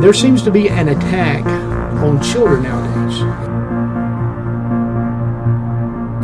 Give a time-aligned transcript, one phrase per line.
[0.00, 3.18] There seems to be an attack on children nowadays.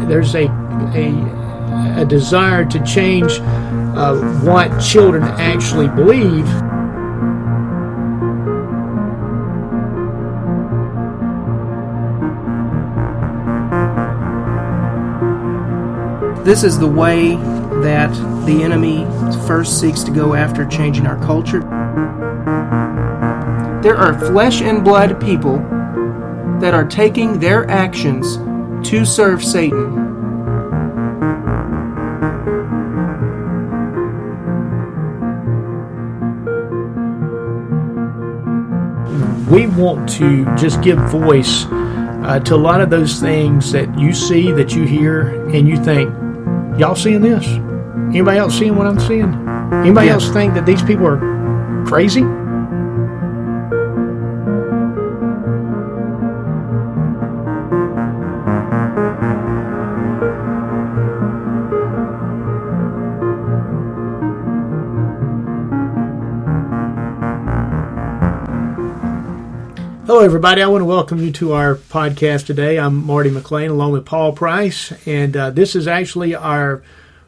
[0.08, 0.46] There's a,
[0.94, 6.46] a, a desire to change uh, what children actually believe.
[16.44, 17.34] This is the way
[17.82, 18.14] that
[18.46, 19.04] the enemy
[19.48, 21.73] first seeks to go after changing our culture.
[23.94, 25.58] There are flesh and blood people
[26.58, 28.38] that are taking their actions
[28.88, 29.94] to serve Satan.
[39.46, 44.12] We want to just give voice uh, to a lot of those things that you
[44.12, 46.12] see, that you hear, and you think,
[46.80, 47.46] y'all seeing this?
[48.08, 49.32] Anybody else seeing what I'm seeing?
[49.72, 52.24] Anybody else think that these people are crazy?
[70.24, 70.62] Everybody.
[70.62, 72.78] I want to welcome you to our podcast today.
[72.78, 76.82] I'm Marty McLain along with Paul Price, and uh, this is actually our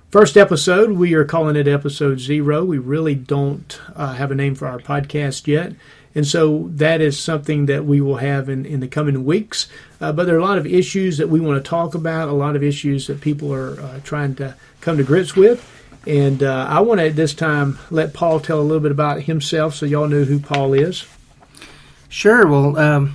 [0.08, 0.92] first episode.
[0.92, 2.64] We are calling it episode zero.
[2.64, 5.74] We really don't uh, have a name for our podcast yet.
[6.14, 9.68] And so that is something that we will have in, in the coming weeks.
[10.00, 12.32] Uh, but there are a lot of issues that we want to talk about, a
[12.32, 15.70] lot of issues that people are uh, trying to come to grips with.
[16.06, 19.20] And uh, I want to at this time let Paul tell a little bit about
[19.20, 21.04] himself so y'all know who Paul is.
[22.08, 22.46] Sure.
[22.46, 23.14] Well, um,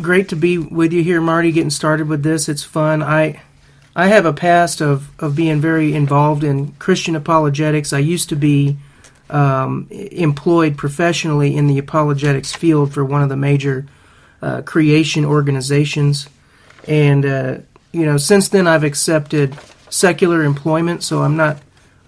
[0.00, 1.52] great to be with you here, Marty.
[1.52, 3.02] Getting started with this, it's fun.
[3.02, 3.40] I
[3.94, 7.92] I have a past of of being very involved in Christian apologetics.
[7.92, 8.76] I used to be
[9.30, 13.86] um, employed professionally in the apologetics field for one of the major
[14.42, 16.28] uh, creation organizations,
[16.86, 17.58] and uh,
[17.92, 19.56] you know, since then I've accepted
[19.88, 21.02] secular employment.
[21.02, 21.58] So I'm not.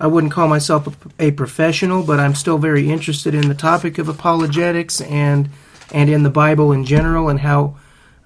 [0.00, 0.86] I wouldn't call myself
[1.18, 5.48] a, a professional, but I'm still very interested in the topic of apologetics and
[5.92, 7.76] and in the Bible in general and how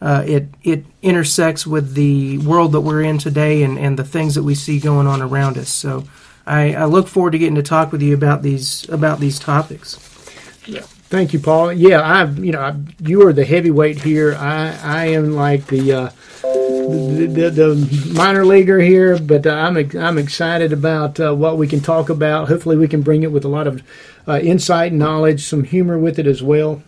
[0.01, 4.35] uh, it it intersects with the world that we're in today and, and the things
[4.35, 5.69] that we see going on around us.
[5.69, 6.05] So
[6.47, 9.99] I, I look forward to getting to talk with you about these about these topics.
[10.67, 10.83] Yeah.
[11.11, 11.73] Thank you, Paul.
[11.73, 14.35] Yeah, I you know I, you are the heavyweight here.
[14.35, 15.93] I I am like the.
[15.93, 21.59] Uh, the, the, the, minor leaguer here, but uh, I'm I'm excited about uh, what
[21.59, 22.49] we can talk about.
[22.49, 23.83] Hopefully, we can bring it with a lot of
[24.27, 26.83] uh, insight and knowledge, some humor with it as well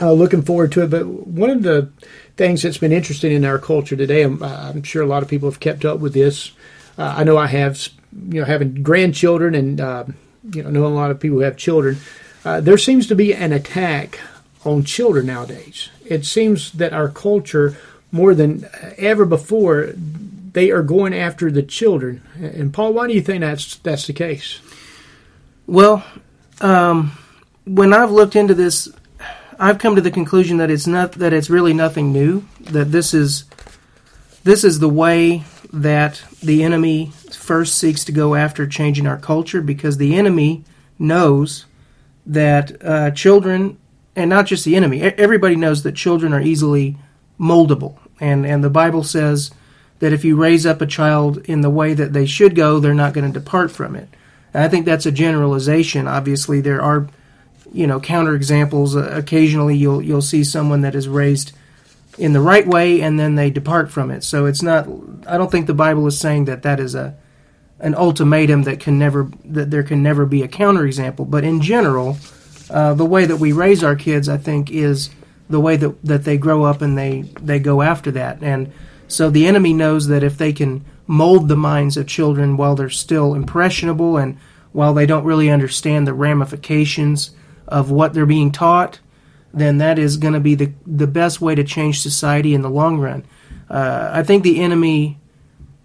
[0.00, 0.90] uh, looking forward to it.
[0.90, 1.90] But one of the
[2.36, 5.50] things that's been interesting in our culture today, I'm, I'm sure a lot of people
[5.50, 6.52] have kept up with this.
[6.96, 7.88] Uh, I know I have,
[8.28, 10.04] you know, having grandchildren and, uh,
[10.52, 11.98] you know, knowing a lot of people who have children.
[12.44, 14.20] Uh, there seems to be an attack
[14.64, 15.90] on children nowadays.
[16.04, 17.76] It seems that our culture,
[18.10, 19.92] more than ever before,
[20.52, 22.22] they are going after the children.
[22.40, 24.60] And Paul, why do you think that's that's the case?
[25.66, 26.04] Well,
[26.60, 27.12] um,
[27.64, 28.88] when I've looked into this
[29.58, 32.46] I've come to the conclusion that it's not that it's really nothing new.
[32.60, 33.44] That this is
[34.44, 35.42] this is the way
[35.72, 40.64] that the enemy first seeks to go after changing our culture because the enemy
[40.98, 41.66] knows
[42.24, 43.78] that uh, children,
[44.14, 46.96] and not just the enemy, everybody knows that children are easily
[47.38, 49.50] moldable, and and the Bible says
[49.98, 52.94] that if you raise up a child in the way that they should go, they're
[52.94, 54.08] not going to depart from it.
[54.54, 56.06] And I think that's a generalization.
[56.06, 57.08] Obviously, there are
[57.72, 58.94] you know counterexamples.
[58.94, 61.52] Uh, occasionally, you'll you'll see someone that is raised
[62.18, 64.24] in the right way and then they depart from it.
[64.24, 64.88] So it's not.
[65.26, 67.16] I don't think the Bible is saying that that is a
[67.80, 71.30] an ultimatum that can never that there can never be a counterexample.
[71.30, 72.16] But in general,
[72.70, 75.10] uh, the way that we raise our kids, I think, is
[75.48, 78.42] the way that that they grow up and they they go after that.
[78.42, 78.72] And
[79.06, 82.90] so the enemy knows that if they can mold the minds of children while they're
[82.90, 84.38] still impressionable and
[84.72, 87.30] while they don't really understand the ramifications
[87.68, 88.98] of what they're being taught,
[89.52, 92.70] then that is going to be the the best way to change society in the
[92.70, 93.24] long run.
[93.70, 95.18] Uh, I think the enemy,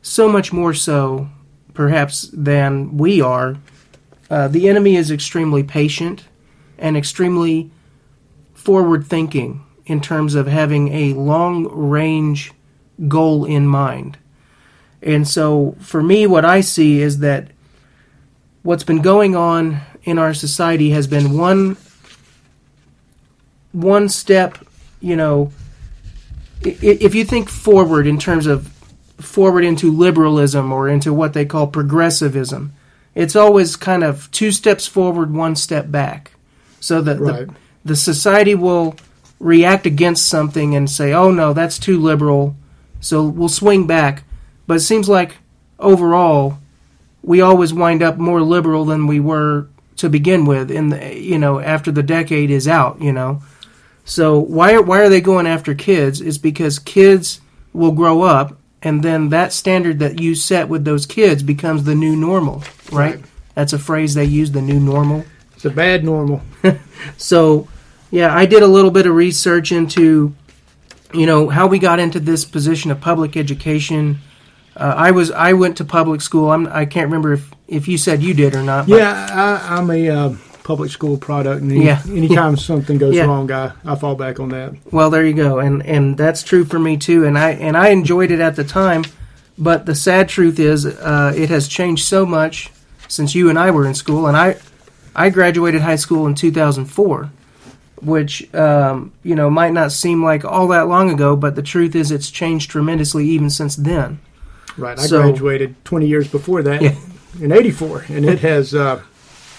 [0.01, 1.30] so much more so,
[1.74, 3.57] perhaps than we are,
[4.30, 6.24] uh, the enemy is extremely patient
[6.77, 7.71] and extremely
[8.53, 12.51] forward thinking in terms of having a long range
[13.07, 14.18] goal in mind.
[15.01, 17.50] And so, for me, what I see is that
[18.62, 21.78] what's been going on in our society has been one
[23.72, 24.58] one step,
[25.02, 25.52] you know,
[26.62, 28.68] if you think forward in terms of
[29.20, 32.74] forward into liberalism or into what they call progressivism,
[33.16, 36.32] it's always kind of two steps forward, one step back.
[36.80, 37.48] So the, right.
[37.48, 37.56] the
[37.86, 38.96] the society will
[39.40, 42.56] react against something and say, "Oh no, that's too liberal,"
[43.00, 44.24] so we'll swing back.
[44.68, 45.38] But it seems like
[45.80, 46.60] overall,
[47.22, 49.68] we always wind up more liberal than we were
[49.98, 50.72] to begin with.
[50.72, 53.42] In the you know after the decade is out, you know.
[54.06, 56.19] So why are, why are they going after kids?
[56.22, 57.40] Is because kids
[57.72, 61.95] will grow up, and then that standard that you set with those kids becomes the
[61.95, 63.16] new normal, right?
[63.16, 63.25] Right.
[63.56, 65.25] That's a phrase they use, the new normal.
[65.56, 66.42] It's a bad normal.
[67.18, 67.68] So,
[68.12, 70.34] yeah, I did a little bit of research into,
[71.13, 74.19] you know, how we got into this position of public education.
[74.78, 76.50] Uh, I was I went to public school.
[76.50, 78.88] I'm, I can't remember if, if you said you did or not.
[78.88, 80.33] but- Yeah, I, I'm a uh,
[80.63, 82.01] public school product, and any, Yeah.
[82.10, 83.25] anytime something goes Yeah.
[83.25, 84.74] wrong, I, I fall back on that.
[84.92, 87.25] Well, there you go, and and that's true for me too.
[87.25, 89.04] And I and I enjoyed it at the time,
[89.57, 92.71] but the sad truth is, uh, it has changed so much
[93.07, 94.25] since you and I were in school.
[94.27, 94.56] And I
[95.16, 97.30] I graduated high school in 2004,
[98.01, 101.95] which um, you know might not seem like all that long ago, but the truth
[101.95, 104.19] is, it's changed tremendously even since then.
[104.77, 104.98] Right.
[104.98, 106.95] I So- graduated 20 years before that Yeah.
[107.39, 109.01] In 84, and it has uh,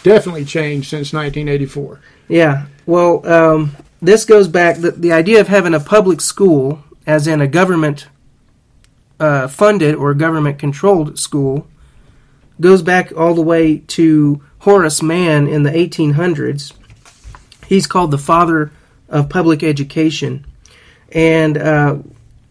[0.02, 2.00] definitely changed since 1984.
[2.28, 2.66] Yeah.
[2.86, 4.78] Well, um, this goes back.
[4.78, 8.08] The, the idea of having a public school, as in a government
[9.18, 11.66] uh, funded or government controlled school,
[12.60, 16.72] goes back all the way to Horace Mann in the 1800s.
[17.66, 18.70] He's called the father
[19.08, 20.46] of public education.
[21.12, 21.98] And uh,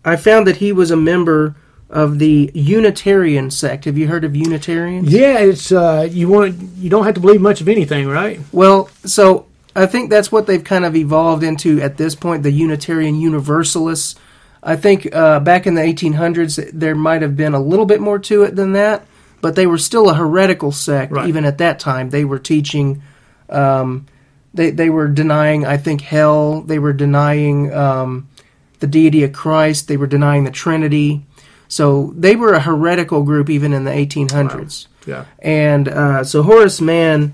[0.04, 1.56] I found that he was a member
[1.94, 3.86] of the Unitarian sect.
[3.86, 5.10] Have you heard of Unitarians?
[5.14, 8.42] Yeah, it's uh, you want you don't have to believe much of anything, right?
[8.52, 9.46] Well, so
[9.76, 14.16] I think that's what they've kind of evolved into at this point, the Unitarian Universalists.
[14.64, 18.18] I think uh, back in the 1800s, there might have been a little bit more
[18.20, 19.06] to it than that,
[19.42, 21.28] but they were still a heretical sect, Right.
[21.28, 22.10] even at that time.
[22.12, 23.04] They were teaching,
[23.50, 24.06] um,
[24.54, 26.62] they, they were denying, I think, hell.
[26.62, 28.30] They were denying um,
[28.80, 29.90] the deity of Christ.
[29.90, 31.26] They were denying the Trinity.
[31.74, 34.86] So they were a heretical group even in the 1800s.
[35.08, 35.26] Yeah.
[35.40, 37.34] And uh, so Horace Mann,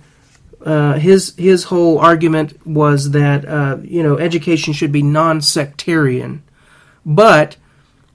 [0.66, 6.42] uh, his his whole argument was that uh, you know education should be non-sectarian,
[7.06, 7.58] but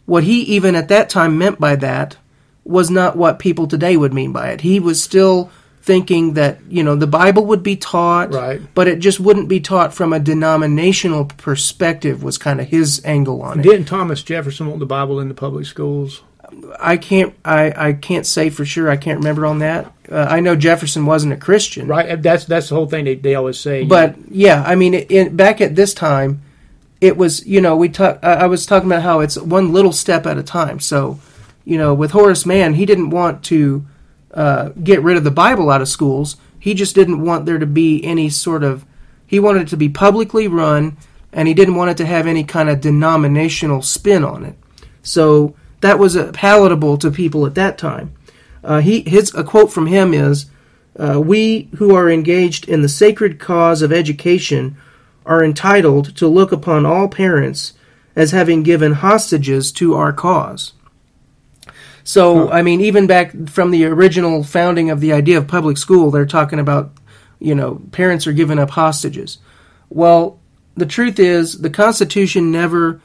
[0.06, 2.16] what he even at that time meant by that
[2.64, 4.62] was not what people today would mean by it.
[4.62, 5.50] He was still
[5.84, 8.60] thinking that you know the Bible would be taught, Right.
[8.75, 12.22] but it just wouldn't be taught from a denominational perspective.
[12.22, 13.64] Was kind of his angle on it.
[13.64, 16.22] Didn't Thomas Jefferson want the Bible in the public schools?
[16.81, 18.88] I can't I, I can't say for sure.
[18.88, 19.92] I can't remember on that.
[20.10, 22.22] Uh, I know Jefferson wasn't a Christian, Right.
[22.22, 23.84] That's that's the whole thing they, they always say.
[23.84, 26.40] But yeah, I mean, it, it, back at this time,
[27.00, 28.20] it was you know we talk.
[28.22, 30.81] I I was talking about how it's one little step at a time.
[30.81, 31.19] So,
[31.66, 33.84] you know, with Horace Mann, he didn't want to
[34.34, 36.36] uh, get rid of the Bible out of schools.
[36.58, 38.84] He just didn't want there to be any sort of.
[39.26, 40.96] He wanted it to be publicly run,
[41.32, 44.56] and he didn't want it to have any kind of denominational spin on it.
[45.02, 48.14] So that was uh, palatable to people at that time.
[48.62, 50.46] Uh, he his a quote from him is,
[50.98, 54.76] uh, "We who are engaged in the sacred cause of education
[55.26, 57.74] are entitled to look upon all parents
[58.17, 60.72] as having given hostages to our cause."
[62.05, 66.11] So I mean, even back from the original founding of the idea of public school,
[66.11, 66.93] they're talking about,
[67.39, 69.39] you know, parents are giving up hostages.
[69.89, 70.39] Well,
[70.75, 73.01] the truth is, the Constitution never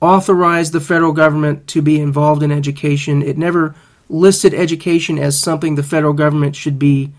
[0.00, 3.22] authorized the federal government to be involved in education.
[3.22, 3.74] It never
[4.08, 7.12] listed education as something the federal government should be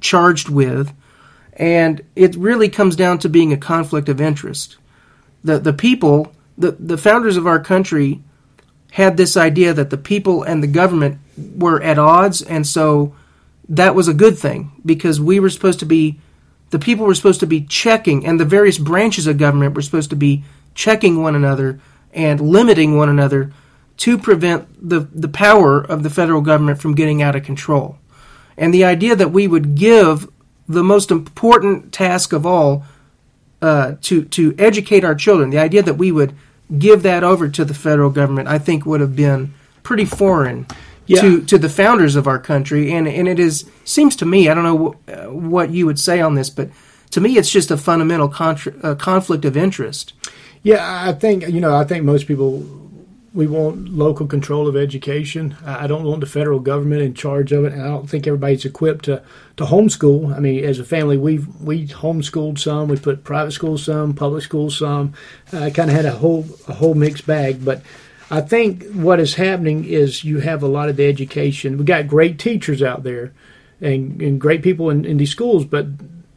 [0.00, 0.92] charged with.
[1.54, 4.76] And it really comes down to being a conflict of interest.
[5.44, 8.20] The, the people, the, the founders of our country,
[8.94, 11.18] had this idea that the people and the government
[11.56, 13.12] were at odds, and so
[13.68, 16.20] that was a good thing because we were supposed to be,
[16.70, 20.10] the people were supposed to be checking, and the various branches of government were supposed
[20.10, 20.44] to be
[20.76, 21.80] checking one another
[22.12, 23.52] and limiting one another
[23.96, 27.98] to prevent the, the power of the federal government from getting out of control.
[28.56, 30.28] And the idea that we would give
[30.68, 32.84] the most important task of all
[33.60, 36.36] uh, to to educate our children, the idea that we would
[36.78, 39.52] give that over to the federal government, I think would have been
[39.82, 40.66] pretty foreign
[41.06, 41.20] Yeah.
[41.20, 42.90] to to the founders of our country.
[42.92, 45.98] And and it is seems to me, I don't know wh- uh, what you would
[45.98, 46.70] say on this, but
[47.10, 50.14] to me, it's just a fundamental contra- uh, conflict of interest.
[50.62, 51.74] Yeah, I think you know.
[51.76, 52.64] I think most people
[53.34, 55.56] we want local control of education.
[55.66, 58.64] I don't want the federal government in charge of it, and I don't think everybody's
[58.64, 59.22] equipped to
[59.56, 60.34] to homeschool.
[60.34, 62.88] I mean, as a family, we we homeschooled some.
[62.88, 65.14] We put private schools some, public schools some.
[65.52, 67.82] I kind of had a whole a whole mixed bag, but.
[68.30, 71.76] I think what is happening is you have a lot of the education.
[71.76, 73.34] We got great teachers out there,
[73.82, 75.86] and, and great people in, in these schools, but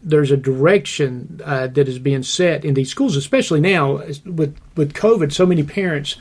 [0.04, 4.94] there's a direction uh, that is being set in these schools, especially now with with
[4.94, 5.32] COVID.
[5.32, 6.18] So many parents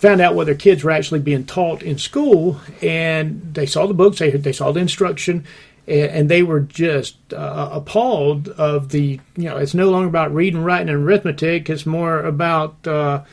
[0.00, 3.94] found out what their kids were actually being taught in school, and they saw the
[3.94, 5.44] books, they they saw the instruction,
[5.86, 10.34] and, and they were just uh, appalled of the you know it's no longer about
[10.34, 11.68] reading, writing, and arithmetic.
[11.68, 13.24] It's more about uh,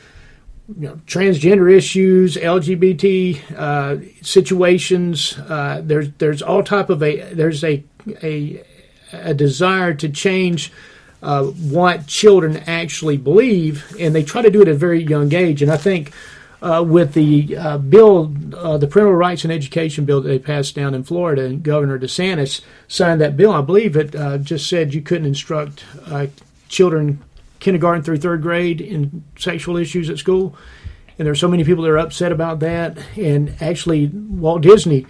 [0.76, 5.38] you know, transgender issues, LGBT uh, situations.
[5.38, 7.82] Uh, there's there's all type of a there's a
[8.22, 8.62] a,
[9.12, 10.70] a desire to change
[11.22, 15.32] uh, what children actually believe, and they try to do it at a very young
[15.32, 15.62] age.
[15.62, 16.12] And I think
[16.60, 20.74] uh, with the uh, bill, uh, the Parental Rights and Education bill that they passed
[20.74, 23.52] down in Florida, and Governor DeSantis signed that bill.
[23.52, 24.12] I believe it
[24.42, 25.84] just said you couldn't instruct
[26.68, 27.22] children
[27.60, 30.56] kindergarten through third grade in sexual issues at school.
[31.18, 32.96] And there are so many people that are upset about that.
[33.16, 35.06] And actually, Walt Disney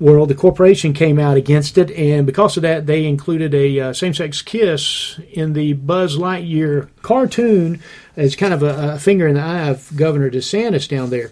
[0.00, 3.92] World, the corporation came out against it, and because of that, they included a uh,
[3.92, 7.80] same-sex kiss in the Buzz Lightyear cartoon
[8.16, 11.30] as kind of a, a, finger in the eye of Governor DeSantis down there.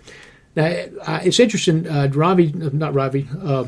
[0.55, 0.67] Now,
[1.23, 1.89] it's interesting.
[1.89, 3.65] Uh, Ravi, not Ravi, uh,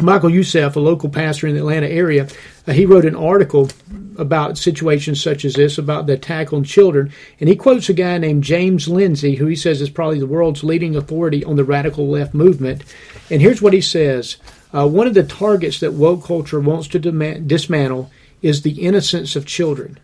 [0.00, 2.28] Michael Youssef, a local pastor in the Atlanta area,
[2.66, 3.70] uh, he wrote an article
[4.18, 7.10] about situations such as this, about the attack on children,
[7.40, 10.62] and he quotes a guy named James Lindsay, who he says is probably the world's
[10.62, 12.84] leading authority on the radical left movement.
[13.30, 14.36] And here's what he says
[14.74, 18.10] uh, One of the targets that woke culture wants to dismantle
[18.42, 19.98] is the innocence of children.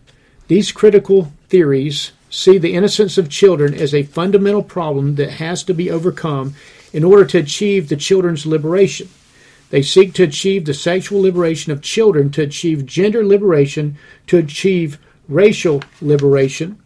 [0.47, 5.73] These critical theories see the innocence of children as a fundamental problem that has to
[5.73, 6.55] be overcome
[6.91, 9.07] in order to achieve the children's liberation.
[9.73, 14.99] They seek to achieve the sexual liberation of children, to achieve gender liberation, to achieve
[15.27, 16.77] racial liberation.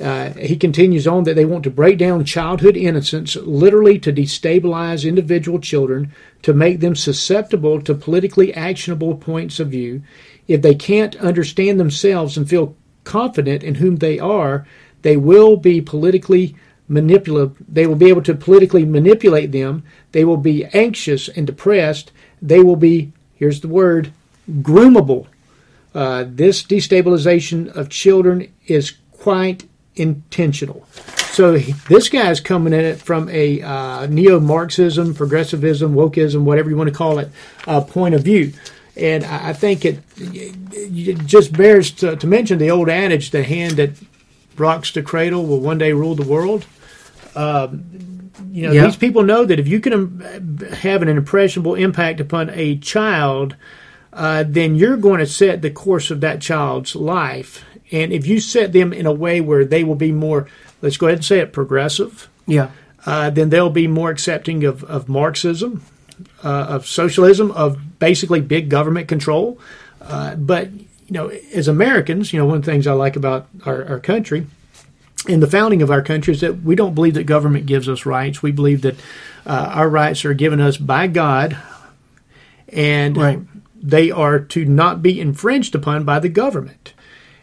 [0.00, 5.08] Uh, he continues on that they want to break down childhood innocence, literally to destabilize
[5.08, 6.12] individual children,
[6.42, 10.00] to make them susceptible to politically actionable points of view.
[10.46, 14.64] If they can't understand themselves and feel confident in whom they are,
[15.02, 16.54] they will be politically
[16.86, 17.56] manipulative.
[17.68, 19.82] They will be able to politically manipulate them.
[20.12, 24.12] They will be anxious and depressed, they will be, here's the word,
[24.50, 25.26] groomable.
[25.94, 30.86] Uh, this destabilization of children is quite intentional.
[31.36, 36.76] So this guy is coming at it from a uh, neo-Marxism, progressivism, wokeism, whatever you
[36.76, 37.30] want to call it,
[37.66, 38.52] uh, point of view.
[38.96, 43.72] And I think it, it just bears to, to, mention the old adage, the hand
[43.72, 43.90] that
[44.56, 46.64] rocks the cradle will one day rule the world.
[47.34, 48.15] Um,
[48.56, 48.86] you know, yep.
[48.86, 53.54] these people know that if you can um, have an impressionable impact upon a child,
[54.14, 57.62] uh, then you're going to set the course of that child's life.
[57.92, 60.48] And if you set them in a way where they will be more,
[60.80, 62.30] let's go ahead and say it, progressive.
[62.46, 62.70] Yeah.
[63.04, 65.82] Uh, then they'll be more accepting of, of Marxism,
[66.42, 69.60] uh, of socialism, of basically big government control.
[70.00, 73.48] Uh, but, you know, as Americans, you know, one of the things I like about
[73.66, 74.46] our, our country
[75.28, 78.06] in the founding of our country is that we don't believe that government gives us
[78.06, 78.42] rights.
[78.42, 78.96] We believe that
[79.46, 81.56] uh, our rights are given us by God,
[82.68, 83.40] and right.
[83.74, 86.94] they are to not be infringed upon by the government.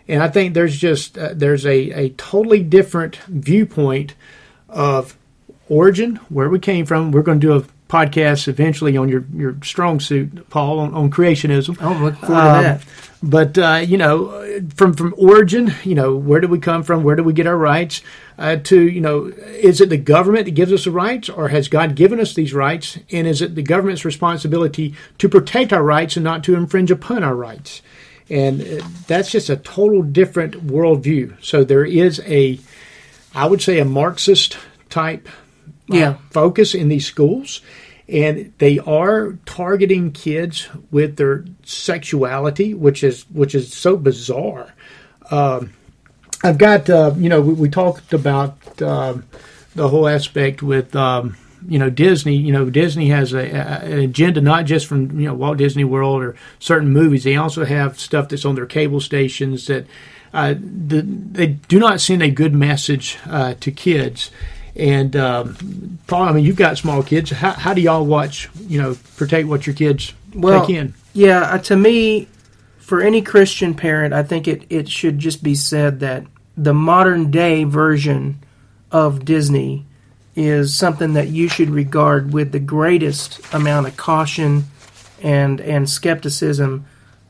[0.08, 4.16] And I think there's just uh, there's a, a totally different viewpoint
[4.68, 5.18] of
[5.70, 7.12] origin, where we came from.
[7.12, 11.12] We're going to do a podcast eventually on your, your strong suit, Paul, on, on
[11.12, 11.78] creationism.
[11.82, 12.86] Oh, look forward um, to that.
[13.26, 17.04] But uh, you know, from from origin, you know, where do we come from?
[17.04, 18.02] Where do we get our rights?
[18.38, 21.70] Uh, to you know, is it the government that gives us the rights, or has
[21.70, 23.00] God given us these rights?
[23.12, 27.24] And is it the government's responsibility to protect our rights and not to infringe upon
[27.24, 27.82] our rights?
[28.30, 31.42] And uh, that's just a total different worldview.
[31.42, 32.60] So there is a,
[33.34, 34.58] I would say, a Marxist
[34.90, 35.30] type
[35.92, 36.18] uh, yeah.
[36.32, 37.62] focus in these schools
[38.14, 44.72] and they are targeting kids with their sexuality, which is which is so bizarre.
[45.32, 45.74] Um,
[46.44, 49.26] I've got uh, you know we, we talked about um,
[49.76, 51.36] the whole aspect with um,
[51.68, 52.36] you know Disney.
[52.36, 55.84] You know Disney has a, a, an agenda not just from you know Walt Disney
[55.84, 57.24] World or certain movies.
[57.24, 59.88] They also have stuff that's on their cable stations that
[60.36, 64.30] uh, the, they do not send a good message uh, to kids.
[64.76, 67.30] And um, Paul, I mean, you've got small kids.
[67.30, 68.50] How, how do y'all watch?
[68.68, 70.94] You know, protect what your kids well, take in.
[71.14, 72.28] Yeah, uh, to me,
[72.80, 76.26] for any Christian parent, I think it it should just be said that
[76.58, 78.40] the modern day version
[78.92, 79.86] of Disney
[80.36, 84.66] is something that you should regard with the greatest amount of caution
[85.22, 86.86] and and skepticism.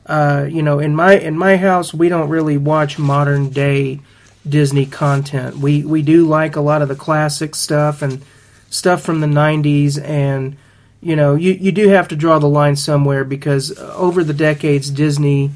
[0.06, 4.00] Uh, you know, in my in my house, we don't really watch modern day
[4.48, 5.56] Disney content.
[5.56, 8.22] We we do like a lot of the classic stuff and
[8.70, 10.56] stuff from the 90s and
[11.00, 14.32] you know, you you do have to draw the line somewhere because uh, over the
[14.32, 15.50] decades Disney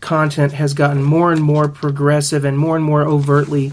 [0.00, 3.72] content has gotten more and more progressive and more and more overtly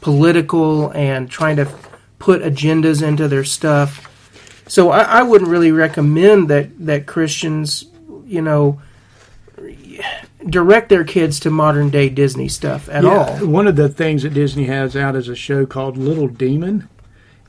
[0.00, 1.68] political and trying to
[2.18, 4.04] put agendas into their stuff.
[4.66, 7.84] So I, I wouldn't really recommend that that Christians,
[8.26, 8.80] you know,
[10.46, 13.46] direct their kids to modern day Disney stuff at all.
[13.46, 16.88] One of the things that Disney has out is a show called Little Demon.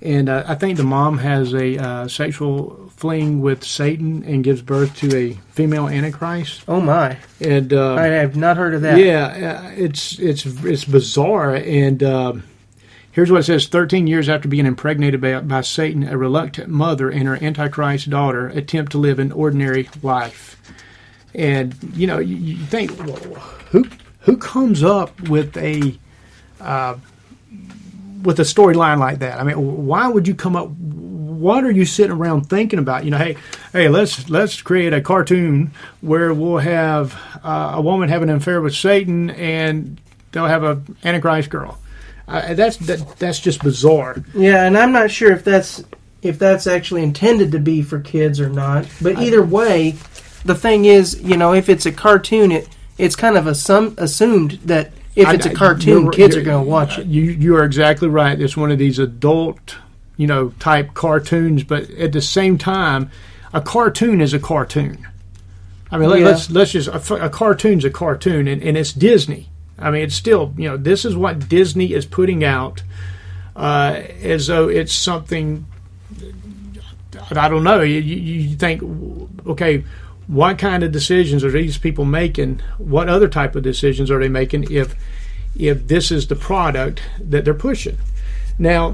[0.02, 4.62] And uh, I think the mom has a uh, sexual fling with Satan and gives
[4.62, 6.64] birth to a female Antichrist.
[6.70, 7.18] Oh my!
[7.42, 8.98] And uh, I have not heard of that.
[8.98, 11.54] Yeah, uh, it's it's it's bizarre.
[11.56, 12.44] And um,
[13.12, 17.10] here's what it says: Thirteen years after being impregnated by, by Satan, a reluctant mother
[17.10, 20.56] and her Antichrist daughter attempt to live an ordinary life.
[21.36, 23.16] And you know, you, you think, well,
[23.72, 23.86] who
[24.22, 25.98] who comes up with a
[26.60, 26.98] uh,
[28.24, 29.40] with a storyline like that?
[29.40, 30.70] I mean, why would you come up?
[30.70, 33.06] What are you sitting around thinking about?
[33.06, 33.38] You know, hey,
[33.72, 35.72] hey, let's let's create a cartoon
[36.02, 40.82] where we'll have uh, a woman having an affair with Satan, and they'll have a
[41.04, 41.78] Antichrist girl.
[42.28, 44.24] Uh, that's that, that's just bizarre.
[44.36, 45.84] Yeah, and I'm not sure if that's
[46.22, 48.86] if that's actually intended to be for kids or not.
[49.02, 49.96] But either way,
[50.46, 52.68] the thing is, you know, if it's a cartoon, it
[52.98, 56.64] it's kind of assum- assumed that if it's a cartoon, you're- kids are you're- going
[56.66, 57.08] to watch it.
[57.08, 58.40] You you are exactly right.
[58.40, 59.76] It's one of these adult,
[60.18, 63.10] you know, type cartoons, but at the same time,
[63.54, 65.06] a cartoon is a cartoon.
[65.92, 66.26] I mean, Yeah.
[66.26, 69.50] let's let's just a cartoon's a cartoon, and, and it's Disney.
[69.80, 72.84] I mean, it's still you know this is what Disney is putting out
[73.56, 75.66] uh, as though it's something.
[77.32, 77.82] I don't know.
[77.82, 78.16] You, you
[78.50, 78.82] you think,
[79.48, 79.84] okay,
[80.30, 82.62] what kind of decisions are these people making?
[82.78, 84.94] What other type of decisions are they making if
[85.58, 87.98] if this is the product that they're pushing?
[88.60, 88.94] Now,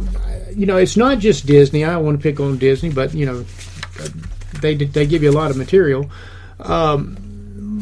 [0.55, 1.83] you know, it's not just Disney.
[1.83, 3.45] I don't want to pick on Disney, but you know,
[4.61, 6.09] they they give you a lot of material.
[6.61, 7.17] Um,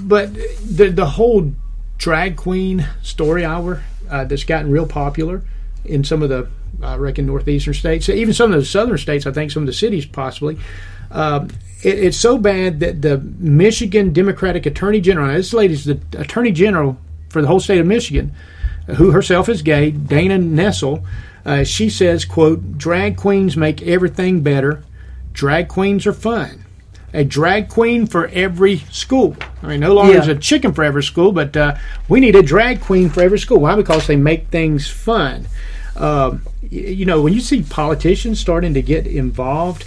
[0.08, 1.52] but the the whole
[2.00, 5.44] drag queen story hour uh, that's gotten real popular
[5.86, 6.50] in some of the
[6.82, 9.28] I reckon northeastern states, even some of the southern states.
[9.28, 10.58] I think some of the cities possibly.
[11.14, 11.50] Um,
[11.84, 16.98] it, it's so bad that the Michigan Democratic Attorney General, this lady's the Attorney General
[17.30, 18.34] for the whole state of Michigan,
[18.98, 21.04] who herself is gay, Dana Nessel.
[21.46, 24.84] Uh, she says, "quote Drag queens make everything better.
[25.34, 26.60] Drag queens are fun."
[27.16, 29.38] a drag queen for every school.
[29.62, 30.22] I mean, no longer Yeah.
[30.22, 31.76] is a chicken for every school, but uh,
[32.10, 33.60] we need a drag queen for every school.
[33.60, 33.76] Why?
[33.76, 35.46] Because they make things fun.
[35.96, 39.86] Um, you know, when you see politicians starting to get involved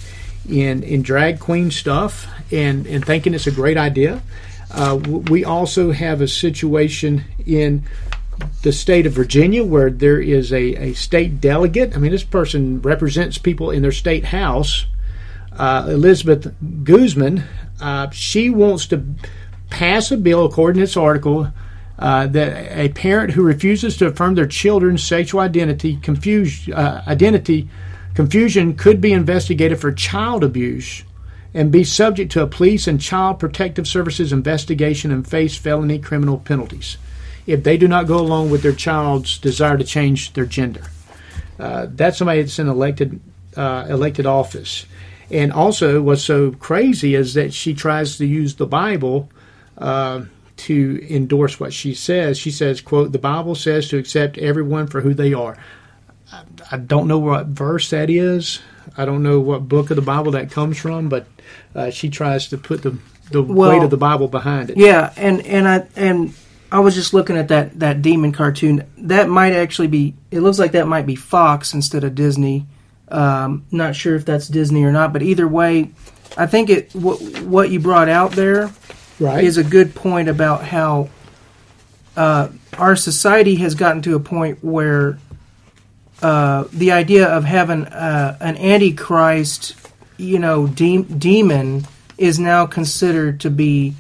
[0.51, 4.23] in in drag queen stuff and and thinking it's a great idea,
[4.71, 4.97] uh,
[5.31, 7.85] we also have a situation in
[8.63, 11.97] the state of Virginia where there is a, a state delegate.
[11.97, 14.87] I mean, this person represents people in their state house
[15.59, 16.55] uh, Elizabeth
[16.85, 17.45] Guzman,
[17.81, 19.05] uh, she wants to
[19.71, 21.53] pass a bill, according to this article,
[21.99, 27.69] uh, that a parent who refuses to affirm their children's sexual identity confused, uh, identity
[28.17, 31.05] confusion could be investigated for child abuse
[31.53, 36.39] and be subject to a police and child protective services investigation and face felony criminal
[36.39, 36.97] penalties
[37.47, 40.83] if they do not go along with their child's desire to change their gender.
[41.59, 43.21] Uh, that's somebody that's in elected
[43.55, 44.87] uh, elected office.
[45.31, 49.31] And also, what's so crazy is that she tries to use the Bible
[49.77, 50.25] uh,
[50.57, 52.39] to endorse what she says.
[52.39, 55.59] She says, "quote The Bible says to accept everyone for who they are."
[56.33, 58.61] I, I don't know what verse that is.
[58.97, 61.27] I don't know what book of the Bible that comes from, but
[61.75, 62.99] uh, she tries to put the
[63.31, 64.77] the Well- weight of the Bible behind it.
[64.77, 66.35] Yeah, and and I and
[66.71, 68.85] I was just looking at that that demon cartoon.
[68.99, 70.15] That might actually be.
[70.31, 72.67] It looks like that might be Fox instead of Disney.
[73.09, 75.91] Um, not sure if that's Disney or not, but either way,
[76.37, 78.71] I think it what what you brought out there
[79.21, 79.45] right?
[79.45, 81.09] is a good point about how
[82.17, 85.19] uh, our society has gotten to a point where
[86.23, 89.75] uh, the idea of having uh, an antichrist,
[90.17, 93.95] you know, de- demon is now considered to be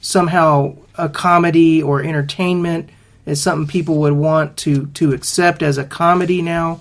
[0.00, 2.90] somehow a comedy or entertainment.
[3.24, 6.80] It's something people would want to to accept as a comedy now,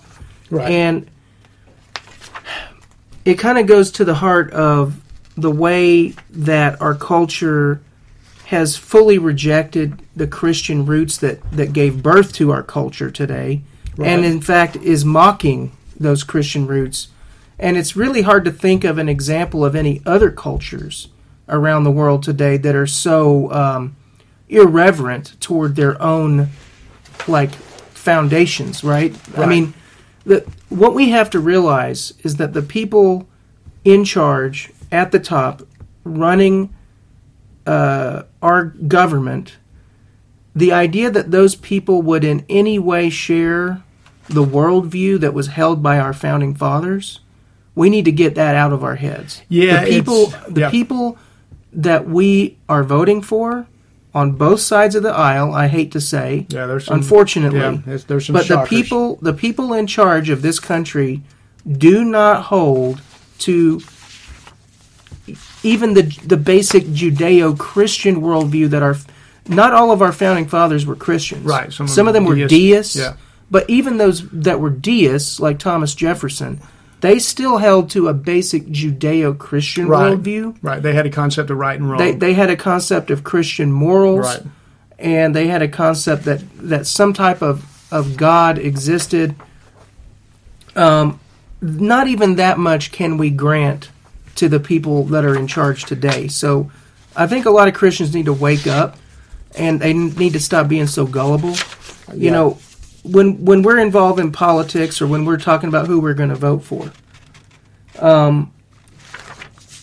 [0.50, 0.72] right.
[0.72, 1.08] and
[3.24, 5.00] it kind of goes to the heart of
[5.38, 7.82] the way that our culture
[8.46, 13.62] has fully rejected the Christian roots that, that gave birth to our culture today,
[13.98, 17.10] and in fact is mocking those Christian roots.
[17.60, 21.10] And it's really hard to think of an example of any other cultures
[21.48, 23.96] around the world today that are so um,
[24.50, 26.50] irreverent toward their own
[27.28, 29.16] like foundations, right?
[29.38, 29.74] I mean,
[30.26, 33.28] the, what we have to realize is that the people
[33.84, 35.62] in charge at the top
[36.04, 36.74] running
[37.66, 39.58] uh, our government
[40.56, 43.84] the idea that those people would in any way share
[44.28, 47.20] the worldview that was held by our founding fathers,
[47.76, 49.42] we need to get that out of our heads.
[49.50, 50.70] Yeah, the people, the yeah.
[50.70, 51.18] people
[51.74, 53.68] that we are voting for
[54.14, 55.54] on both sides of the aisle.
[55.54, 59.16] I hate to say, Yeah, there's some, unfortunately, yeah, there's, there's some but the people,
[59.18, 61.22] the people in charge of this country,
[61.70, 63.02] do not hold
[63.40, 63.82] to
[65.64, 68.98] even the the basic Judeo-Christian worldview that our
[69.52, 71.46] not all of our founding fathers were Christians.
[71.46, 72.96] Right, some Some, of of them were deists, deists.
[72.96, 73.14] yeah.
[73.52, 76.62] But even those that were deists, like Thomas Jefferson,
[77.02, 80.14] they still held to a basic Judeo-Christian Right.
[80.14, 80.56] worldview.
[80.62, 82.00] right, they had a concept of right and wrong.
[82.00, 84.44] They they had a concept of Christian morals right,
[85.00, 89.36] and they had a concept that that some type of of God existed.
[90.76, 91.20] Um,
[91.62, 93.90] not even that much can we grant
[94.36, 96.28] to the people that are in charge today.
[96.30, 96.72] So,
[97.16, 98.96] I think a lot of Christians need to wake up,
[99.58, 101.56] and they need to stop being so gullible.
[102.14, 102.32] You Yeah.
[102.32, 102.58] know,
[103.04, 106.36] when when we're involved in politics or when we're talking about who we're going to
[106.36, 106.92] vote for,
[108.00, 108.52] um,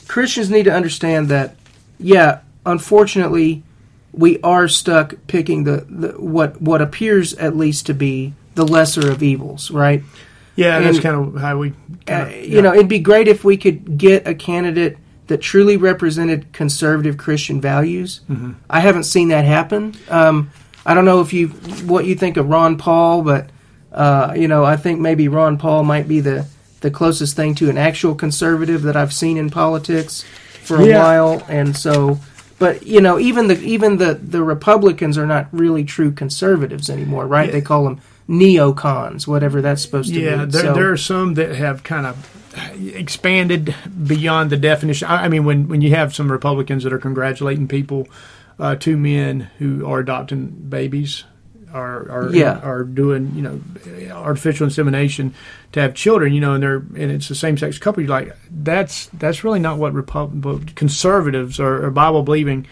[0.07, 1.57] Christians need to understand that,
[1.99, 3.63] yeah, unfortunately,
[4.13, 9.11] we are stuck picking the, the what what appears at least to be the lesser
[9.11, 10.03] of evils, right?
[10.57, 11.71] yeah, that's kind of how we.
[11.71, 15.77] Uh, Kinda, you know, it'd be great if we could get a candidate that truly
[15.77, 18.21] represented conservative Christian values.
[18.29, 18.53] Mm-hmm.
[18.69, 19.95] I haven't seen that happen.
[20.11, 20.51] Um,
[20.85, 21.49] I don't know if you
[21.87, 23.51] what you think of Ron Paul, but
[23.93, 26.47] uh, you know, I think maybe Ron Paul might be the
[26.81, 30.25] the closest thing to an actual conservative that I've seen in politics
[30.65, 31.03] for a Yeah.
[31.03, 32.19] while, and so.
[32.61, 37.25] But you know, even the even the, the Republicans are not really true conservatives anymore,
[37.27, 37.47] right?
[37.47, 37.53] Yeah.
[37.53, 40.25] They call them neocons, whatever that's supposed to be.
[40.27, 40.49] Yeah, mean.
[40.51, 42.17] there, So- there are some that have kind of
[42.95, 43.75] expanded
[44.07, 45.09] beyond the definition.
[45.09, 48.09] I, I mean, when, when you have some Republicans that are congratulating people,
[48.59, 51.25] uh, two men who are adopting babies,
[51.73, 52.59] are are Yeah.
[52.61, 53.61] are doing you know
[54.15, 55.35] artificial insemination
[55.73, 58.03] to have children, you know, and they're and it's a same sex couple.
[58.03, 62.67] You're like, that's that's really not what Repub- conservatives or, or Bible believing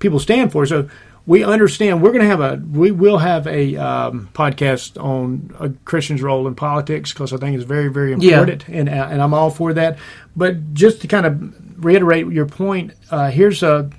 [0.00, 0.66] people stand for.
[0.66, 0.88] So
[1.30, 5.68] we understand we're going to have a we will have a um, podcast on a
[5.84, 8.40] Christian's role in politics because I think it's very very Yeah.
[8.40, 9.96] important and uh, and I'm all for that.
[10.34, 13.90] But just to kind of reiterate your point, uh, here's a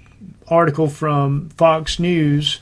[0.50, 2.60] article from Fox News.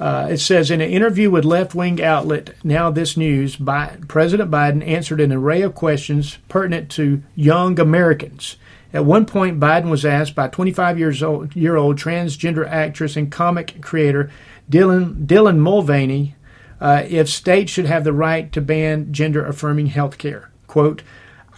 [0.00, 5.20] Uh, it says in an interview with left-wing outlet NowThis News, Bi- President Biden answered
[5.20, 8.56] an array of questions pertinent to young Americans.
[8.92, 13.30] At one point, Biden was asked by 25 years old, year old transgender actress and
[13.30, 14.30] comic creator
[14.70, 16.34] Dylan Dylan Mulvaney
[16.80, 20.50] uh, if states should have the right to ban gender affirming health care.
[20.66, 21.02] Quote,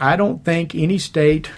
[0.00, 1.50] I don't think any state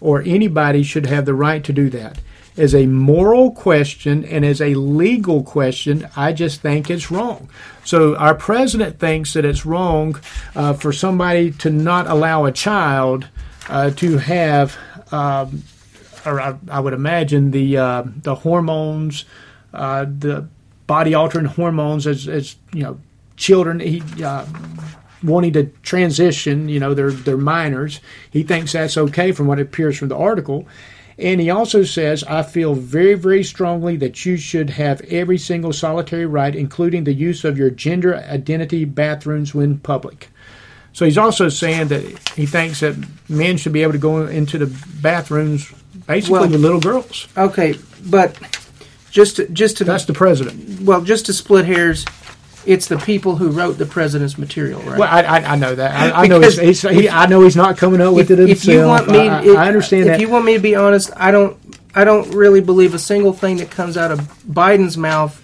[0.00, 2.18] or anybody should have the right to do that.
[2.56, 7.48] As a moral question and as a legal question, I just think it's wrong.
[7.84, 10.20] So our president thinks that it's wrong
[10.54, 13.28] uh, for somebody to not allow a child
[13.68, 14.76] uh, to have,
[15.12, 15.62] um,
[16.24, 19.24] or I, I would imagine the uh, the hormones,
[19.72, 20.48] uh, the
[20.86, 22.98] body altering hormones as as you know
[23.36, 23.80] children.
[23.80, 24.46] He uh,
[25.22, 28.00] wanting to transition, you know, they're they're minors.
[28.30, 30.66] He thinks that's okay from what appears from the article.
[31.18, 35.72] And he also says, I feel very, very strongly that you should have every single
[35.72, 40.30] solitary right, including the use of your gender identity bathrooms when public.
[40.92, 42.02] So he's also saying that
[42.36, 42.96] he thinks that
[43.28, 44.66] men should be able to go into the
[45.00, 45.72] bathrooms
[46.06, 47.28] basically Well- with little girls.
[47.36, 47.74] Okay,
[48.04, 48.36] but
[49.10, 50.80] just to, just to That's the president.
[50.82, 52.04] well, just to split hairs,
[52.64, 54.98] it's the people who wrote the president's material, right?
[54.98, 56.14] Well, I, I, I know that.
[56.14, 58.50] I, I know he's, he's, he, I know he's not coming up with if, it
[58.50, 60.20] if you want me, I, if, I understand if that.
[60.20, 61.58] you want me to be honest, I don't.
[61.94, 65.41] I don't really believe a single thing that comes out of Biden's mouth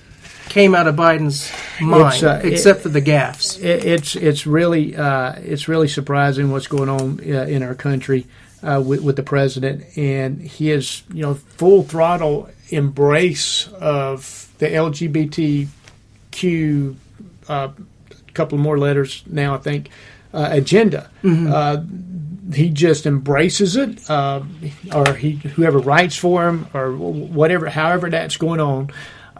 [0.48, 3.58] came out of Biden's mind, uh, except for the gaffes.
[3.62, 8.26] it, it's it's really uh, it's really surprising what's going on uh, in our country
[8.62, 15.68] uh, with, with the president and his you know full throttle embrace of the LGBTQ
[17.48, 17.68] uh,
[18.34, 19.90] couple more letters now I think
[20.32, 21.11] uh, agenda.
[21.24, 21.82] Uh,
[22.54, 24.42] he just embraces it, uh,
[24.94, 28.90] or he whoever writes for him, or whatever, however that's going on.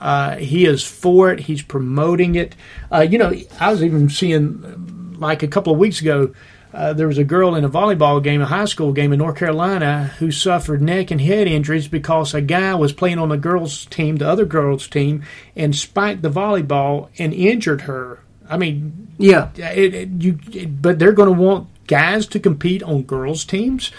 [0.01, 1.41] Uh, he is for it.
[1.41, 2.55] He's promoting it.
[2.93, 6.35] Uh, you know, I was even seeing like a couple of weeks ago.
[6.73, 9.37] Uh, there was a girl in a volleyball game, a high school game in North
[9.37, 13.87] Carolina, who suffered neck and head injuries because a guy was playing on the girls'
[13.87, 15.23] team, the other girls' team,
[15.57, 18.21] and spiked the volleyball and injured her.
[18.49, 22.83] I mean, Yeah, it, it, you, it, but they're going to want guys to compete
[22.83, 23.91] on girls' teams.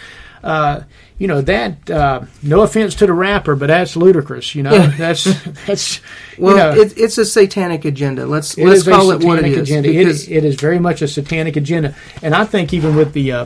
[0.43, 0.81] uh,
[1.19, 1.89] you know that.
[1.89, 4.55] Uh, no offense to the rapper, but that's ludicrous.
[4.55, 5.25] You know, that's
[5.67, 5.99] that's.
[6.37, 8.25] Well, you know, it, it's a satanic agenda.
[8.25, 9.57] Let's let's call it what it is.
[9.69, 9.89] agenda.
[9.89, 13.45] It, it is very much a satanic agenda, and I think even with the, uh,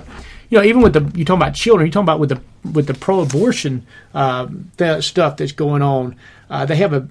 [0.49, 2.85] you know, even with the you talking about children, you talking about with the with
[2.85, 6.15] the pro-abortion uh, that stuff that's going on.
[6.51, 7.07] Uh, they have a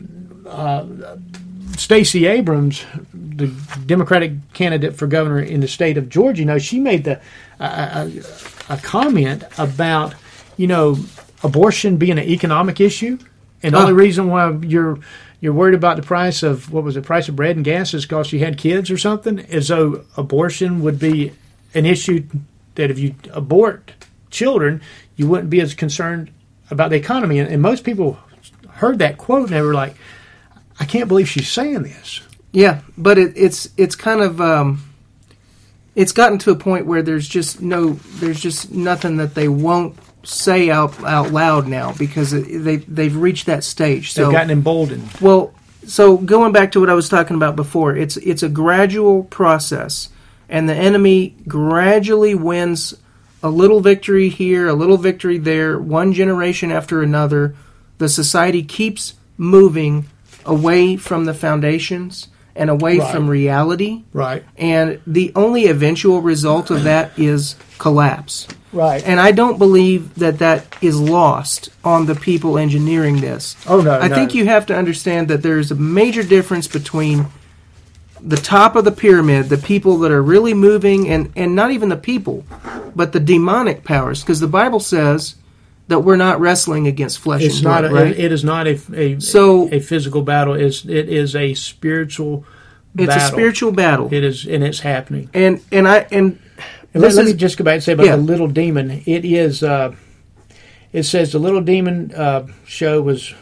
[0.49, 1.17] uh,
[1.77, 3.49] Stacey Abrams, the
[3.87, 6.41] Democratic candidate for governor in the state of Georgia.
[6.41, 7.21] You know, she made the
[7.59, 8.09] uh,
[8.69, 10.15] a comment about
[10.57, 10.99] you know
[11.43, 13.19] abortion being an economic issue,
[13.63, 13.83] and the Oh.
[13.83, 14.99] only reason why you're
[15.41, 18.05] you're worried about the price of what was the price of bread and gas is
[18.05, 21.33] because you had kids or something, as though abortion would be
[21.75, 22.25] an issue
[22.77, 23.93] that if you abort
[24.31, 24.81] children,
[25.17, 26.31] you wouldn't be as concerned
[26.71, 27.39] about the economy.
[27.41, 28.19] And, and most people
[28.71, 29.97] heard that quote and they were like,
[30.79, 32.21] "I can't believe she's saying this."
[32.53, 34.85] Yeah, but it, it's it's kind of um,
[35.97, 39.97] it's gotten to a point where there's just no there's just nothing that they won't
[40.25, 44.15] say out out loud now because they they've reached that stage.
[44.15, 45.09] They've gotten emboldened.
[45.21, 45.53] well,
[45.87, 50.09] so going back to what I was talking about before, it's it's a gradual process,
[50.49, 52.95] and the enemy gradually wins
[53.43, 57.55] a little victory here, a little victory there, one generation after another.
[57.99, 60.07] The society keeps moving
[60.47, 63.13] away from the foundations and away Right.
[63.13, 64.45] from reality, Right.
[64.59, 68.47] and the only eventual result of that is collapse.
[68.73, 69.03] Right.
[69.05, 73.55] And I don't believe that that is lost on the people engineering this.
[73.67, 73.99] Oh no.
[73.99, 74.15] I no.
[74.15, 77.27] think you have to understand that there's a major difference between
[78.21, 81.89] the top of the pyramid, the people that are really moving, and, and not even
[81.89, 82.45] the people,
[82.95, 85.35] but the demonic powers, because the Bible says
[85.89, 87.81] that we're not wrestling against flesh It's and not.
[87.81, 88.17] blood, A, right?
[88.19, 90.55] It is not a, a So- a physical battle.
[90.55, 92.45] It's, it is a spiritual.
[92.97, 95.29] it's a spiritual battle, It is, and it's happening.
[95.35, 96.39] and and I and
[96.95, 98.17] And let, let me just go back and say about Yeah.
[98.17, 99.03] the little demon.
[99.07, 99.63] It is.
[99.63, 99.95] Uh,
[100.93, 103.35] it says the little demon uh, show was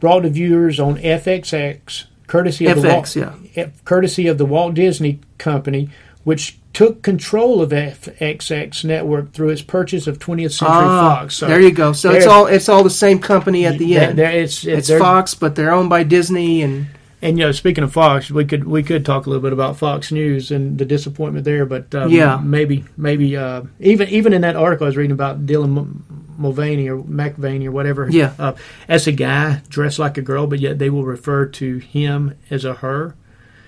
[0.00, 3.68] brought to viewers on FXX, courtesy of the Walt, yeah.
[3.84, 5.88] courtesy of the Walt Disney Company,
[6.24, 11.36] which took control of FXX network through its purchase of 20th Century Ah, Fox.
[11.36, 11.92] So there you go.
[11.92, 14.18] So it's all it's all the same company at the end.
[14.18, 16.86] there- it's it's they're- Fox, but they're owned by Disney, and
[17.24, 19.78] And you know, speaking of Fox, we could we could talk a little bit about
[19.78, 21.64] Fox News and the disappointment there.
[21.64, 22.38] But um, Yeah.
[22.44, 26.02] maybe maybe uh, even even in that article I was reading about Dylan
[26.36, 28.08] Mulvaney or McVaney or whatever.
[28.10, 28.34] Yeah.
[28.38, 28.52] uh,
[28.88, 32.64] as a guy dressed like a girl, but yet they will refer to him as
[32.64, 33.14] a her.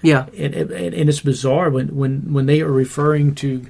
[0.02, 3.66] yeah, And, and, and it's bizarre when, when, when they are referring to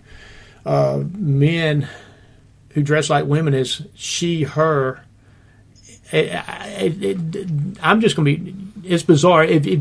[0.64, 1.88] uh, men
[2.70, 5.04] who dress like women as she, her.
[6.10, 8.65] It, it, it, I'm just going to be.
[8.86, 9.44] It's bizarre.
[9.44, 9.80] If, if,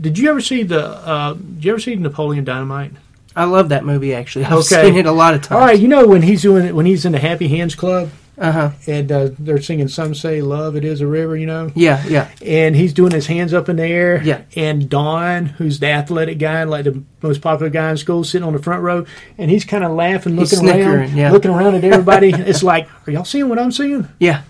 [0.00, 0.86] did you ever see the?
[0.88, 2.92] Uh, did you ever see Napoleon Dynamite?
[3.34, 4.14] I love that movie.
[4.14, 4.84] Actually, I've Okay.
[4.86, 5.52] seen it a lot of times.
[5.60, 8.50] All right, you know when he's doing when he's in the Happy Hands Club Uh
[8.52, 8.70] huh.
[8.86, 12.30] and uh, they're singing "Some Say Love It Is a River," you know, Yeah, yeah,
[12.42, 14.22] and he's doing his hands up in the air.
[14.22, 14.40] Yeah.
[14.56, 18.54] And Don, who's the athletic guy, like the most popular guy in school, sitting on
[18.54, 19.04] the front row,
[19.36, 21.30] and he's kind of laughing, looking around, yeah.
[21.30, 22.30] looking around at everybody.
[22.30, 24.08] it's like, are y'all seeing what I'm seeing?
[24.18, 24.42] yeah,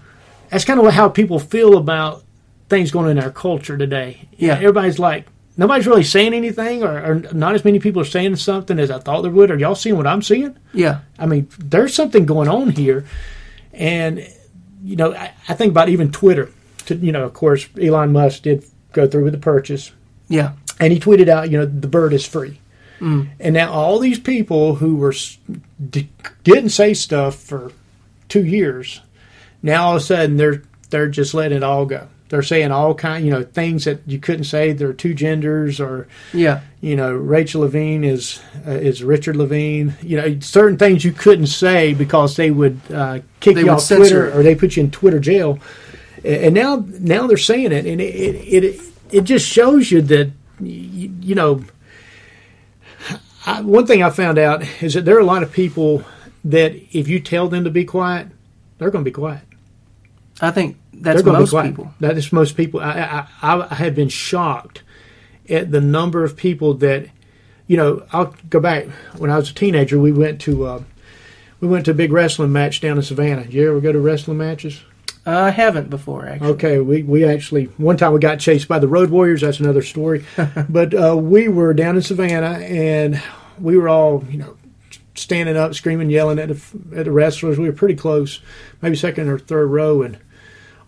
[0.51, 2.23] That's kind of how people feel about
[2.69, 4.29] things going on in our culture today.
[4.37, 4.55] Yeah.
[4.55, 5.27] Everybody's like,
[5.57, 8.99] nobody's really saying anything, or, or not as many people are saying something as I
[8.99, 9.51] thought they would.
[9.51, 10.57] Are y'all seeing what I'm seeing?
[10.73, 13.07] yeah, I mean, there's something going on here,
[13.73, 14.27] and
[14.85, 16.51] you know, I, I think about even Twitter.
[16.87, 19.93] To, you know, of course, Elon Musk did go through with the purchase,
[20.29, 22.61] yeah, and he tweeted out, you know, the bird is free.
[23.01, 23.29] Mm.
[23.39, 25.15] And now all these people who were
[25.91, 26.09] d-
[26.45, 27.73] didn't say stuff for
[28.29, 29.01] two years,
[29.63, 32.09] now all of a sudden they're they're just letting it all go.
[32.29, 34.73] They're saying all kind, you know, things that you couldn't say.
[34.73, 39.95] There are two genders, or yeah, you know, Rachel Levine is uh, is Richard Levine.
[40.03, 43.75] You know, certain things you couldn't say because they would uh, kick They you would
[43.75, 45.59] off censor Twitter or they put you in Twitter jail.
[46.25, 48.81] And now, now they're saying it, and it it it,
[49.13, 51.63] it just shows you that you, you know.
[53.49, 56.03] I, one thing I found out is that there are a lot of people
[56.45, 58.27] that if you tell them to be quiet,
[58.79, 59.43] they're going to be quiet.
[60.41, 61.93] I think that's most people.
[62.01, 62.81] That is most people.
[62.81, 64.83] I, I, I, have been shocked
[65.49, 67.09] at the number of people that,
[67.67, 69.99] you know, I'll go back when I was a teenager.
[69.99, 70.83] We went to uh,
[71.61, 73.45] we went to a big wrestling match down in Savannah.
[73.45, 74.83] Did you ever go to wrestling matches?
[75.25, 76.51] I haven't before actually.
[76.51, 79.41] Okay, we, we actually one time we got chased by the Road Warriors.
[79.41, 80.25] That's another story.
[80.69, 83.21] but uh, we were down in Savannah and
[83.59, 84.57] we were all you know
[85.15, 86.63] standing up, screaming, yelling at the
[86.95, 87.59] at the wrestlers.
[87.59, 88.41] We were pretty close,
[88.83, 90.19] maybe second or third row, and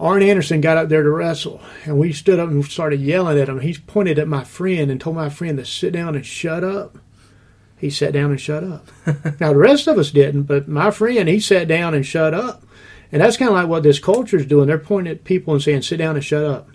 [0.00, 3.48] Arn Anderson got up there to wrestle, and we stood up and started yelling at
[3.48, 3.60] him.
[3.60, 6.98] He pointed at my friend and told my friend to sit down and shut up.
[7.76, 8.88] he sat down and shut up.
[9.40, 12.62] now the rest of us didn't, but my friend he sat down and shut up,
[13.10, 14.68] and that's kind of like what this culture is doing.
[14.68, 16.68] They're pointing at people and saying, "Sit down and shut up."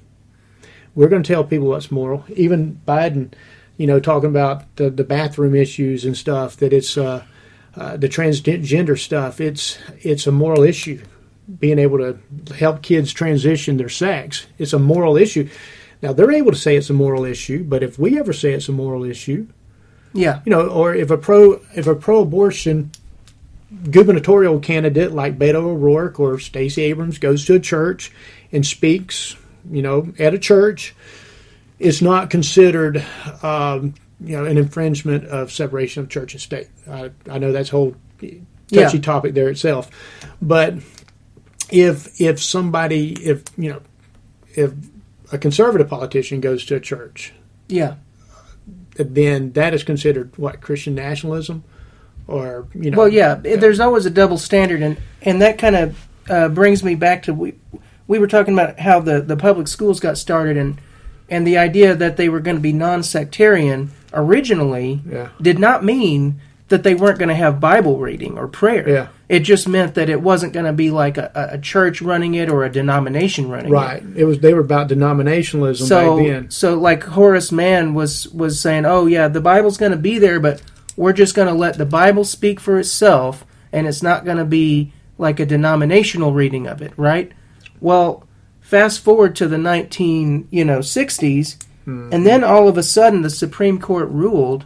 [0.93, 2.25] We're going to tell people what's moral.
[2.35, 3.33] Even Biden,
[3.77, 6.57] you know, talking about the the bathroom issues and stuff.
[6.57, 7.23] That it's uh,
[7.75, 9.39] uh, the transgender stuff.
[9.39, 11.01] It's it's a moral issue.
[11.59, 12.17] Being able to
[12.53, 14.45] help kids transition their sex.
[14.57, 15.49] It's a moral issue.
[16.01, 18.69] Now they're able to say it's a moral issue, but if we ever say it's
[18.69, 19.47] a moral issue,
[20.13, 20.39] Yeah.
[20.45, 22.91] you know, or if a pro if a pro-abortion
[23.89, 28.11] gubernatorial candidate like Beto O'Rourke or Stacey Abrams goes to a church
[28.51, 29.35] and speaks,
[29.69, 30.95] you know, at a church,
[31.79, 33.03] it's not considered,
[33.41, 36.67] um, you know, an infringement of separation of church and state.
[36.89, 39.01] I, I know that's a whole touchy Yeah.
[39.01, 39.89] topic there itself,
[40.41, 40.75] but
[41.73, 43.81] if if somebody if you know
[44.55, 44.71] if
[45.31, 47.33] a conservative politician goes to a church
[47.67, 47.95] Yeah.
[48.95, 51.63] then that is considered what Christian nationalism,
[52.27, 52.97] or you know.
[52.99, 56.93] Well, yeah, there's always a double standard, and and that kind of uh, brings me
[56.95, 57.55] back to we
[58.07, 60.79] we were talking about how the the public schools got started, and
[61.29, 65.29] and the idea that they were going to be non-sectarian originally Yeah.
[65.41, 68.87] did not mean that they weren't going to have Bible reading or prayer.
[68.87, 69.07] Yeah.
[69.27, 72.49] It just meant that it wasn't going to be like a, a church running it
[72.49, 73.71] or a denomination running it.
[73.71, 74.03] Right.
[74.15, 76.51] It was they were about denominationalism So, back then.
[76.51, 80.39] so like Horace Mann was was saying, "Oh yeah, the Bible's going to be there,
[80.39, 80.61] but
[80.95, 84.45] we're just going to let the Bible speak for itself, and it's not going to
[84.45, 87.31] be like a denominational reading of it, right?"
[87.81, 88.23] Well,
[88.61, 92.09] fast forward to the nineteen you know sixties, hmm.
[92.11, 94.65] and then all of a sudden the Supreme Court ruled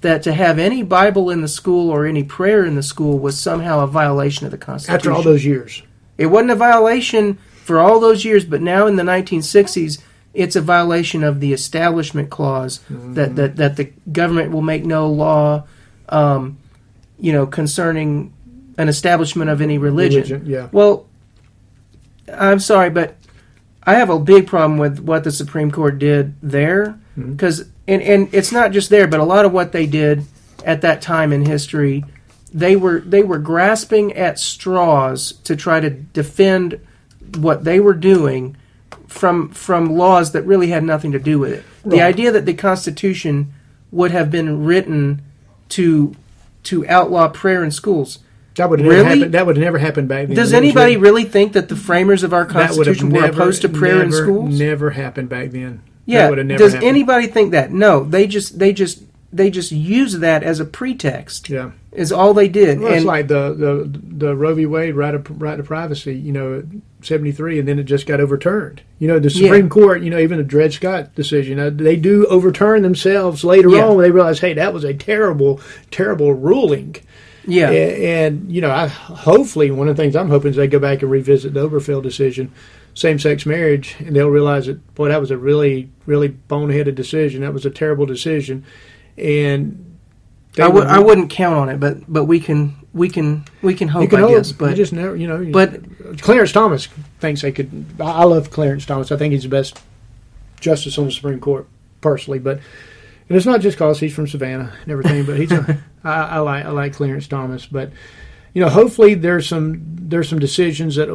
[0.00, 3.38] that to have any Bible in the school or any prayer in the school was
[3.38, 4.94] somehow a violation of the Constitution.
[4.94, 5.82] After all those years.
[6.16, 10.00] It wasn't a violation for all those years, but now in the 1960s,
[10.34, 15.08] it's a violation of the Establishment Clause that, that, that the government will make no
[15.08, 15.66] law,
[16.08, 16.58] um,
[17.18, 18.32] you know, concerning
[18.76, 20.22] an establishment of any religion.
[20.22, 20.68] Religion, yeah.
[20.70, 21.06] Well,
[22.32, 23.16] I'm sorry, but
[23.82, 28.28] I have a big problem with what the Supreme Court did there because, and, and
[28.32, 30.24] it's not just there, but a lot of what they did
[30.64, 32.04] at that time in history,
[32.52, 36.78] they were they were grasping at straws to try to defend
[37.38, 38.56] what they were doing
[39.06, 41.64] from from laws that really had nothing to do with it.
[41.84, 43.52] The idea that the Constitution
[43.90, 45.22] would have been written
[45.70, 46.14] to
[46.64, 48.18] to outlaw prayer in schools.
[48.56, 48.96] That would Really?
[48.96, 49.30] never happen.
[49.30, 50.36] That would never happen back then.
[50.36, 53.32] Does anybody really think that the framers of our that would have Constitution were never-
[53.40, 54.58] opposed to prayer in schools?
[54.58, 55.80] Never happened back then.
[56.14, 56.28] Yeah.
[56.28, 56.88] would have never Does happened.
[56.88, 57.72] anybody think that?
[57.72, 58.04] No.
[58.04, 61.48] They just they just they just use that as a pretext.
[61.50, 61.72] Yeah.
[61.92, 62.80] Is all they did.
[62.80, 64.66] Well, it's like the, the the Roe v.
[64.66, 66.62] Wade right of right to privacy, you know,
[67.02, 68.82] seventy three, and then it just got overturned.
[68.98, 69.42] You know, the Yeah.
[69.46, 73.68] Supreme Court, you know, even the Dred Scott decision, uh, they do overturn themselves later
[73.70, 73.86] Yeah.
[73.86, 76.96] on when they realize, hey, that was a terrible, terrible ruling.
[77.46, 77.70] yeah.
[77.70, 80.78] A- And, you know, I hopefully one of the things I'm hoping is they go
[80.78, 82.52] back and revisit the Obergefell decision,
[82.98, 87.42] same sex marriage, and they'll realize that boy, that was a really, really boneheaded decision.
[87.42, 88.64] That was a terrible decision,
[89.16, 89.96] and
[90.58, 93.86] I would I wouldn't count on it, but but we can we can we can
[93.88, 94.50] hope you can I hope, guess.
[94.52, 95.40] But you just never, you know.
[95.40, 96.88] you- but Clarence Thomas
[97.20, 97.86] thinks they could.
[98.00, 99.12] I love Clarence Thomas.
[99.12, 99.80] I think he's the best
[100.60, 101.66] justice on the Supreme Court
[102.00, 102.60] personally, but.
[103.30, 106.38] And it's not just because he's from Savannah and everything, but he's a, I, I
[106.38, 107.92] like I like Clarence Thomas, but
[108.54, 111.08] you know, hopefully there's some there's some decisions that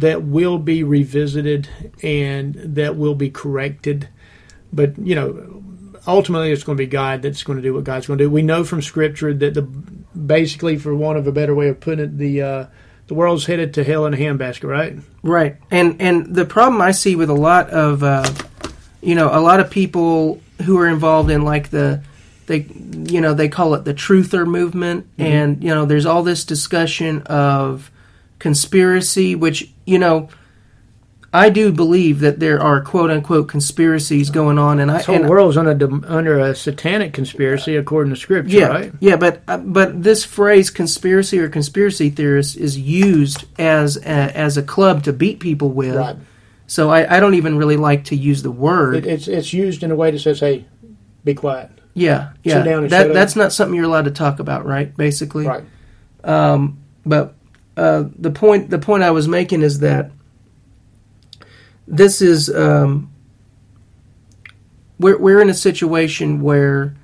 [0.00, 1.68] that will be revisited
[2.02, 4.08] and that will be corrected.
[4.72, 5.62] But you know,
[6.06, 8.30] ultimately it's going to be God that's going to do what God's going to do.
[8.30, 12.04] We know from Scripture that the basically, for want of a better way of putting
[12.04, 12.66] it, the uh,
[13.06, 14.98] the world's headed to hell in a handbasket, right?
[15.22, 18.30] Right, and and the problem I see with a lot of, uh,
[19.00, 22.02] you know, a lot of people who are involved in like the,
[22.48, 22.66] they,
[23.12, 27.22] you know, they call it the truther movement, and you know, there's all this discussion
[27.22, 27.90] of
[28.38, 30.28] conspiracy, which you know,
[31.32, 35.16] I do believe that there are quote unquote conspiracies going on, and I This whole
[35.16, 38.92] and, world's under under a satanic conspiracy according to Scripture, yeah, right?
[38.98, 44.56] yeah, but uh, but this phrase conspiracy or conspiracy theorist is used as a, as
[44.56, 45.96] a club to beat people with.
[45.96, 46.16] Right.
[46.66, 48.96] So I, I don't even really like to use the word.
[48.96, 50.64] It, it's it's used in a way that says, "Hey,
[51.24, 52.62] be quiet." Yeah, yeah.
[52.88, 54.96] that that's not something you're allowed to talk about, right?
[54.96, 55.46] Basically.
[55.46, 55.64] Right.
[56.24, 57.34] Um, but
[57.76, 60.10] uh, the point the point I was making is that
[61.86, 63.10] this is um,
[64.98, 66.94] we're we're in a situation where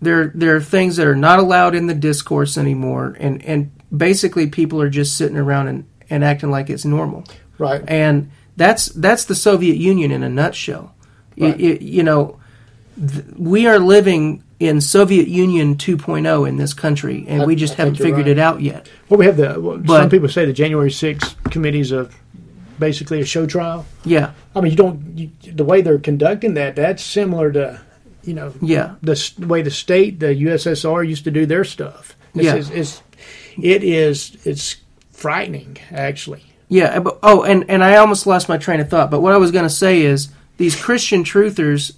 [0.00, 4.46] there there are things that are not allowed in the discourse anymore, and and basically
[4.48, 7.24] people are just sitting around and, and acting like it's normal
[7.58, 7.82] Right.
[7.86, 10.94] and that's that's the Soviet Union in a nutshell.
[11.38, 11.56] Right.
[11.56, 12.38] y- you know,
[12.96, 17.74] th- we are living in Soviet Union 2.0 in this country, and I- we just
[17.74, 18.28] I haven't figured right.
[18.28, 18.88] it out yet.
[19.08, 19.60] Well, we have the.
[19.60, 22.08] Well, some people say the January 6th committee's a
[22.78, 23.86] basically a show trial.
[24.04, 26.76] Yeah, I mean, you don't you, the way they're conducting that.
[26.76, 27.80] That's similar to,
[28.24, 32.16] you know, yeah, the s- way the state, the USSR, used to do their stuff.
[32.34, 32.54] It's, Yeah.
[32.56, 33.02] it's, it's
[33.62, 34.76] it is it's
[35.12, 36.42] frightening actually.
[36.68, 36.98] yeah.
[36.98, 39.10] But, oh, and and I almost lost my train of thought.
[39.10, 41.92] But what I was going to say is these Christian truthers.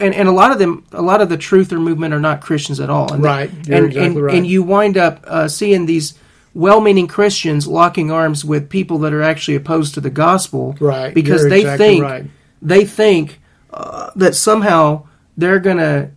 [0.00, 2.80] And, and a lot of them, a lot of the truther movement are not Christians
[2.80, 3.12] at all.
[3.12, 3.50] And Right.
[3.66, 4.34] You're and, exactly and, right.
[4.34, 6.14] and you wind up uh, seeing these
[6.52, 11.14] well-meaning Christians locking arms with people that are actually opposed to the gospel, Right.
[11.14, 12.24] Because You're they exactly think right.
[12.60, 13.40] they think
[13.72, 15.06] uh, that somehow
[15.36, 16.10] they're gonna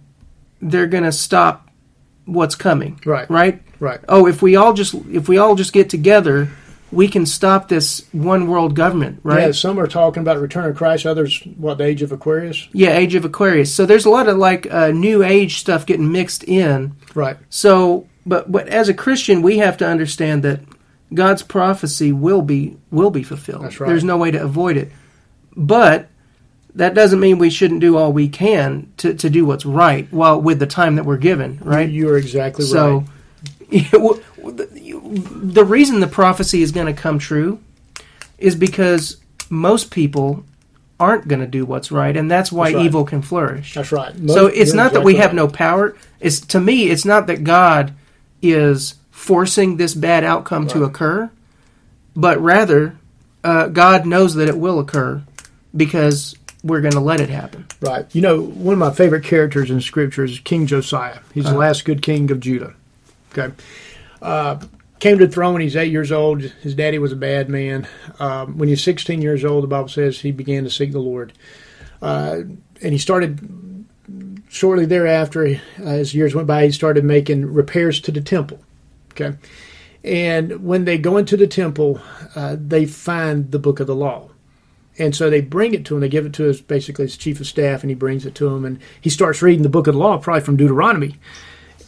[0.61, 1.69] they're gonna stop
[2.25, 2.99] what's coming.
[3.05, 3.29] Right.
[3.29, 3.61] Right.
[3.79, 3.99] Right.
[4.09, 6.49] Oh, if we all just if we all just get together,
[6.93, 9.19] we can stop this one world government.
[9.23, 9.41] Right.
[9.41, 11.05] Yeah, some are talking about return of Christ.
[11.05, 12.67] Others, what the age of Aquarius?
[12.71, 13.73] Yeah, Age of Aquarius.
[13.73, 16.95] So there's a lot of like uh, New Age stuff getting mixed in.
[17.13, 17.37] Right.
[17.49, 20.61] So, but but as a Christian, we have to understand that
[21.13, 23.63] God's prophecy will be will be fulfilled.
[23.63, 23.87] That's right.
[23.87, 24.91] There's no way to avoid it.
[25.55, 26.09] But
[26.75, 30.41] that doesn't mean we shouldn't do all we can to, to do what's right while
[30.41, 31.89] with the time that we're given, right?
[31.89, 33.07] You are exactly so right.
[33.93, 34.19] yeah, well,
[35.03, 37.59] the reason the prophecy is going to come true
[38.37, 39.17] is because
[39.49, 40.43] most people
[40.99, 42.85] aren't going to do what's right, and that's why That's right.
[42.85, 43.73] evil can flourish.
[43.73, 44.13] That's right.
[44.27, 45.35] So it's not that we have right.
[45.35, 45.95] no power.
[46.19, 47.93] It's to me, it's not that God
[48.41, 51.29] is forcing this bad outcome to occur,
[52.15, 52.95] but rather
[53.43, 55.21] uh, God knows that it will occur
[55.75, 57.65] because we're going to let it happen.
[57.81, 58.05] Right.
[58.15, 61.19] You know, one of my favorite characters in Scripture is King Josiah.
[61.33, 61.53] He's Uh-huh.
[61.53, 62.73] the last good king of Judah.
[63.37, 63.53] Okay.
[64.21, 64.59] Uh,
[65.03, 66.41] came to the throne when he's eight years old.
[66.41, 67.85] His daddy was a bad man.
[68.19, 70.99] Um, when he was 16 years old, the Bible says he began to seek the
[70.99, 71.33] Lord.
[72.01, 72.43] Uh,
[72.81, 73.85] and he started,
[74.47, 78.61] shortly thereafter, uh, as years went by, he started making repairs to the temple.
[79.11, 79.37] Okay.
[80.05, 81.99] And when they go into the temple,
[82.33, 84.29] uh, they find the book of the law.
[84.97, 85.99] And so they bring it to him.
[85.99, 88.47] They give it to his basically his chief of staff, and he brings it to
[88.47, 88.63] him.
[88.63, 91.17] And he starts reading the book of the law, probably from Deuteronomy.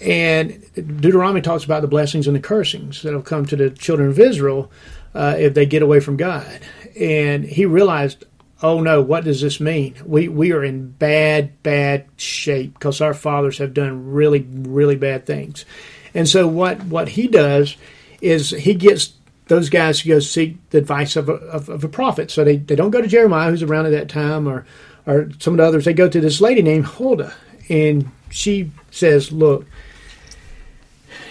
[0.01, 4.19] And Deuteronomy talks about the blessings and the cursings that'll come to the children of
[4.19, 4.71] Israel
[5.13, 6.59] uh, if they get away from God.
[6.99, 8.25] And he realized,
[8.61, 9.95] oh no, what does this mean?
[10.05, 15.25] We we are in bad bad shape because our fathers have done really really bad
[15.25, 15.65] things.
[16.13, 17.77] And so what what he does
[18.21, 19.13] is he gets
[19.47, 22.31] those guys to go seek the advice of a, of, of a prophet.
[22.31, 24.65] So they, they don't go to Jeremiah, who's around at that time, or
[25.05, 25.85] or some of the others.
[25.85, 27.33] They go to this lady named Huldah,
[27.69, 29.65] and she says, "Look,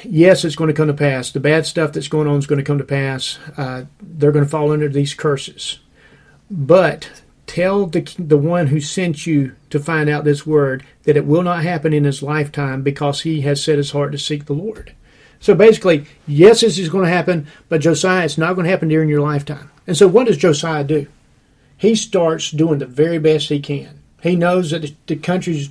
[0.03, 1.30] yes, it's going to come to pass.
[1.30, 3.39] The bad stuff that's going on is going to come to pass.
[3.57, 5.78] Uh, they're going to fall under these curses.
[6.51, 11.26] But tell the the one who sent you to find out this word that it
[11.26, 14.53] will not happen in his lifetime because he has set his heart to seek the
[14.53, 14.95] Lord."
[15.41, 18.89] So basically, yes, this is going to happen, but Josiah, it's not going to happen
[18.89, 19.70] during your lifetime.
[19.87, 21.07] And so, what does Josiah do?
[21.76, 24.01] He starts doing the very best he can.
[24.22, 25.68] He knows that the- the country's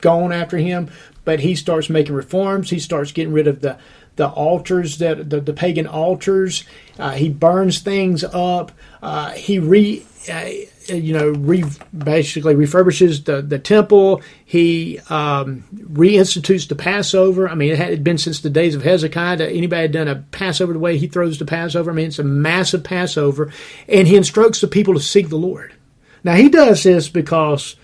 [0.00, 0.90] gone after him,
[1.24, 2.70] but he starts making reforms.
[2.70, 3.78] He starts getting rid of the
[4.16, 6.64] the altars that the, the pagan altars.
[6.98, 8.72] Uh, he burns things up.
[9.02, 10.50] Uh, he re uh,
[10.86, 11.64] you know re
[11.96, 14.22] basically refurbishes the the temple.
[14.44, 17.48] He um, reinstitutes the Passover.
[17.48, 20.16] I mean, it had been since the days of Hezekiah that anybody had done a
[20.30, 21.90] Passover the way he throws the Passover.
[21.90, 23.52] I mean, it's a massive Passover,
[23.88, 25.74] and he instructs the people to seek the Lord.
[26.22, 27.76] Now he does this because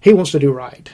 [0.00, 0.90] he wants to do right.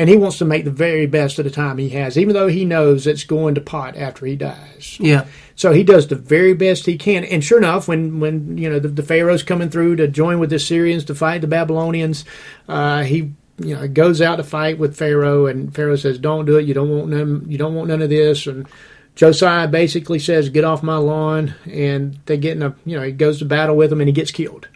[0.00, 2.48] And he wants to make the very best of the time he has, even though
[2.48, 4.96] he knows it's going to pot after he dies.
[4.98, 5.26] Yeah.
[5.56, 7.22] So he does the very best he can.
[7.22, 10.48] And sure enough, when, when you know the, the Pharaoh's coming through to join with
[10.48, 12.24] the Syrians to fight the Babylonians,
[12.66, 16.56] uh, he you know goes out to fight with Pharaoh, and Pharaoh says, "Don't do
[16.56, 16.64] it.
[16.64, 17.44] You don't want none.
[17.46, 18.66] You don't want none of this." And
[19.16, 23.12] Josiah basically says, "Get off my lawn." And they get in a you know he
[23.12, 24.66] goes to battle with him, and he gets killed.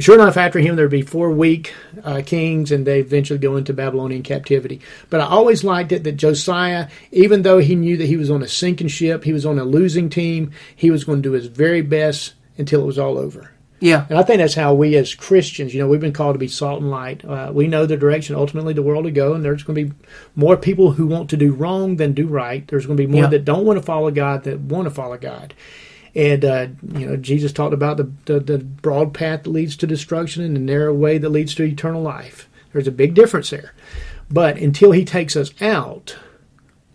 [0.00, 3.58] And sure enough, after him, there'd be four weak uh, kings, and they eventually go
[3.58, 4.80] into Babylonian captivity.
[5.10, 8.42] But I always liked it that Josiah, even though he knew that he was on
[8.42, 11.48] a sinking ship, he was on a losing team, he was going to do his
[11.48, 13.50] very best until it was all over.
[13.80, 14.06] Yeah.
[14.08, 16.48] And I think that's how we as Christians, you know, we've been called to be
[16.48, 17.22] salt and light.
[17.22, 20.04] Uh, we know the direction ultimately the world will go, and there's going to be
[20.34, 22.66] more people who want to do wrong than do right.
[22.68, 23.28] There's going to be more Yeah.
[23.28, 25.52] that don't want to follow God that want to follow God.
[26.14, 29.86] And uh, you know, Jesus talked about the, the the broad path that leads to
[29.86, 32.48] destruction and the narrow way that leads to eternal life.
[32.72, 33.74] There's a big difference there.
[34.30, 36.16] But until He takes us out,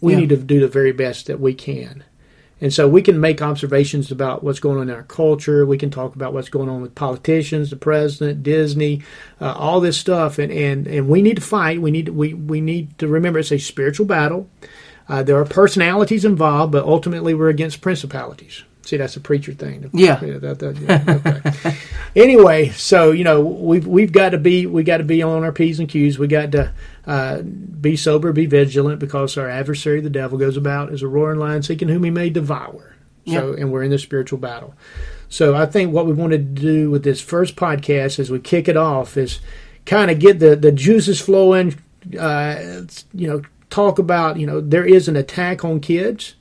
[0.01, 0.19] we Yeah.
[0.19, 2.03] need to do the very best that we can.
[2.61, 5.65] And so we can make observations about what's going on in our culture.
[5.65, 9.01] We can talk about what's going on with politicians, the president, Disney,
[9.41, 10.39] uh, all this stuff.
[10.39, 11.81] And, and, and we need to fight.
[11.81, 14.49] We need to, we, we need to remember it's a spiritual battle.
[15.09, 18.63] Uh, there are personalities involved, but ultimately we're against principalities.
[18.85, 19.89] See, that's a preacher thing.
[19.93, 20.15] Yeah.
[20.19, 21.77] that- that- yeah, okay.
[22.15, 25.51] anyway, so you know we've we've got to be we got to be on our
[25.51, 26.17] p's and q's.
[26.19, 26.71] We got to
[27.07, 31.39] uh, be sober, be vigilant, because our adversary, the devil, goes about as a roaring
[31.39, 32.91] lion, seeking whom he may devour.
[33.27, 34.75] So, and we're in the spiritual battle.
[35.29, 38.67] So, I think what we want to do with this first podcast, as we kick
[38.67, 39.39] it off, is
[39.87, 41.73] kind of get the the juices flowing.
[42.19, 42.83] Uh,
[43.15, 46.35] you know, talk about you know there is an attack on kids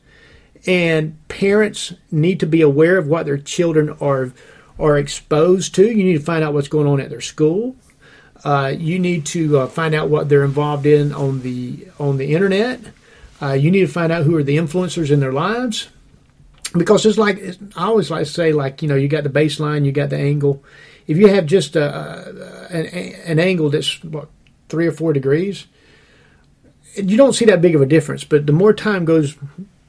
[0.67, 4.33] and parents need to be aware of what their children are
[4.79, 5.87] are exposed to.
[5.87, 7.77] You need to find out what's going on at their school.
[8.45, 12.35] Uh, you need to uh, find out what they're involved in on the on the
[12.35, 12.81] internet.
[13.41, 15.89] Uh, you need to find out who are the influencers in their lives,
[16.77, 17.43] because it's like
[17.77, 20.19] I always like to say, like you know, you got the baseline, you got the
[20.19, 20.63] angle.
[21.07, 24.29] If you have just a an, an angle that's what
[24.69, 25.67] three or four degrees,
[26.97, 28.25] you don't see that big of a difference.
[28.25, 29.37] But the more time goes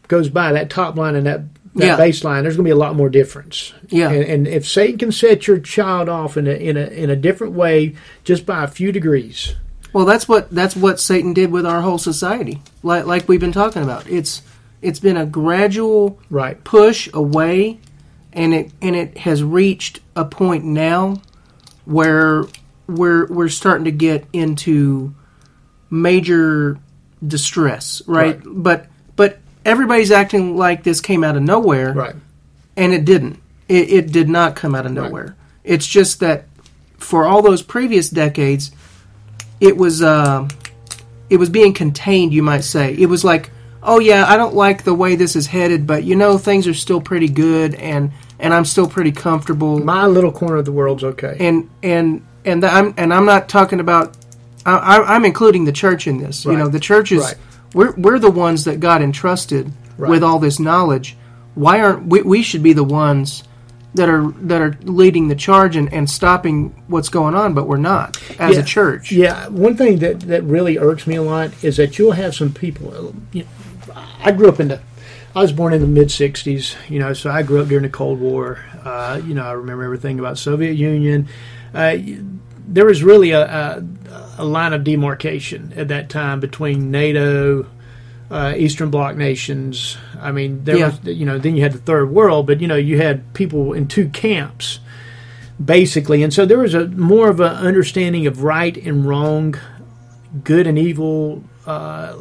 [0.07, 1.41] goes by, that top line and that,
[1.75, 1.97] that Yeah.
[1.97, 3.73] baseline, there's going to be a lot more difference.
[3.89, 4.09] Yeah.
[4.09, 7.15] And, and if Satan can set your child off in a, in a in a
[7.15, 9.55] different way just by a few degrees,
[9.93, 12.61] Well, that's what that's what Satan did with our whole society.
[12.83, 14.09] Like like we've been talking about.
[14.09, 14.41] It's
[14.81, 16.63] it's been a gradual right?
[16.63, 17.79] push away
[18.33, 21.21] and it and it has reached a point now
[21.85, 22.43] where
[22.87, 25.13] we're we're starting to get into
[25.89, 26.77] major
[27.25, 28.35] distress, right?
[28.35, 28.41] Right.
[28.43, 28.87] But but
[29.65, 32.15] everybody's acting like this came out of nowhere Right.
[32.77, 33.39] and it didn't.
[33.67, 35.03] It, it did not come out of Right.
[35.05, 35.35] nowhere.
[35.63, 36.45] It's just that
[36.97, 38.71] for all those previous decades,
[39.59, 40.47] it was uh,
[41.29, 42.33] it was being contained.
[42.33, 43.49] You might say it was like,
[43.81, 46.73] oh yeah, I don't like the way this is headed, but you know things are
[46.73, 51.03] still pretty good, and and I'm still pretty comfortable, My little corner of the world's
[51.03, 51.37] okay.
[51.39, 54.15] and and and I'm and I'm not talking about.
[54.67, 56.43] I, I'm including the church in this.
[56.43, 57.35] You know, the church is Right.
[57.75, 60.09] We're we're the ones that God entrusted Right.
[60.09, 61.15] with all this knowledge.
[61.53, 62.21] Why aren't we?
[62.21, 63.43] We should be the ones
[63.93, 67.77] that are that are leading the charge and, and stopping what's going on, but we're
[67.77, 68.61] not as Yeah.
[68.61, 69.11] a church.
[69.13, 72.51] Yeah, one thing that, that really irks me a lot is that you'll have some
[72.51, 73.15] people.
[73.31, 74.81] You know, I grew up in the,
[75.33, 76.75] I was born in the mid '60s.
[76.89, 78.59] You know, so I grew up during the Cold War.
[78.83, 81.29] Uh, you know, I remember everything about Soviet Union.
[81.73, 81.95] Uh,
[82.67, 83.83] there was really a, a,
[84.37, 87.65] a line of demarcation at that time between NATO,
[88.31, 89.97] uh, Eastern Bloc nations.
[90.21, 90.87] I mean, there Yeah.
[91.03, 93.73] was you know then you had the Third World, but you know you had people
[93.73, 94.79] in two camps
[95.63, 99.55] basically, and so there was a more of an understanding of right and wrong,
[100.43, 102.13] good and evil, uh,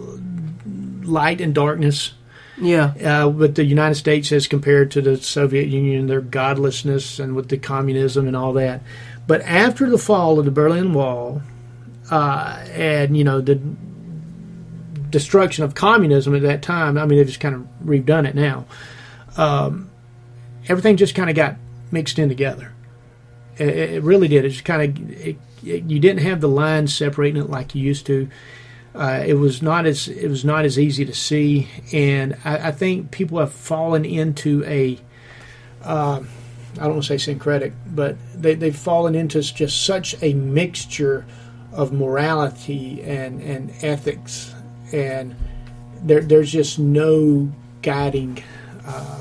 [1.03, 2.13] light and darkness.
[2.61, 2.93] Yeah,
[3.25, 7.49] Uh, with the United States as compared to the Soviet Union, their godlessness and with
[7.49, 8.81] the communism and all that.
[9.27, 11.43] But after the fall of the Berlin Wall,
[12.11, 13.61] uh, and you know the
[15.11, 18.67] destruction of communism at that time, I mean they've just kind of redone it now.
[19.37, 19.91] Um,
[20.69, 21.57] everything just kind of got
[21.91, 22.73] mixed in together.
[23.57, 24.45] It, it really did.
[24.45, 27.83] It just kind of it, it, you didn't have the lines separating it like you
[27.83, 28.29] used to.
[28.95, 32.73] Uh, it was not as it was not as easy to see, and I, I
[32.73, 34.99] think people have fallen into a
[35.83, 36.23] uh,
[36.75, 41.25] I don't want to say syncretic, but they, they've fallen into just such a mixture
[41.75, 44.55] of morality and, and ethics,
[44.93, 45.35] and
[46.03, 47.51] there, there's just no
[47.83, 48.43] guiding
[48.87, 49.19] uh,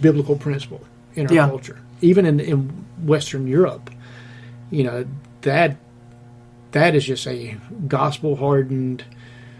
[0.00, 0.80] biblical principle
[1.14, 1.48] in our Yeah.
[1.48, 1.78] culture.
[2.00, 2.68] Even in, in
[3.04, 3.90] Western Europe,
[4.70, 5.04] you know
[5.42, 5.76] that
[6.72, 7.56] that is just a
[7.86, 9.04] gospel hardened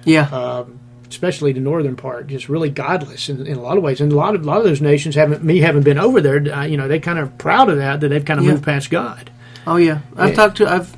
[0.04, 4.00] yeah, um, especially the northern part, just really godless in, in a lot of ways.
[4.00, 6.38] And a lot of a lot of those nations haven't me having been over there.
[6.52, 8.52] Uh, you know, they kind of proud of that that they've kind of Yeah.
[8.52, 9.30] moved past God.
[9.66, 10.00] oh yeah.
[10.16, 10.34] I've Yeah.
[10.34, 10.96] talked to I've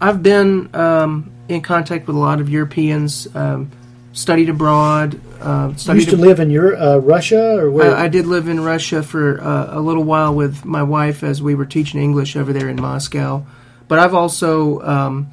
[0.00, 3.28] I've been um, in contact with a lot of Europeans.
[3.34, 3.70] Um,
[4.14, 5.20] studied abroad.
[5.40, 7.94] Uh, You studied used to live in your uh, Russia or where?
[7.94, 11.42] I, I did live in Russia for uh, a little while with my wife as
[11.42, 13.44] we were teaching English over there in Moscow.
[13.88, 15.30] But I've also, um,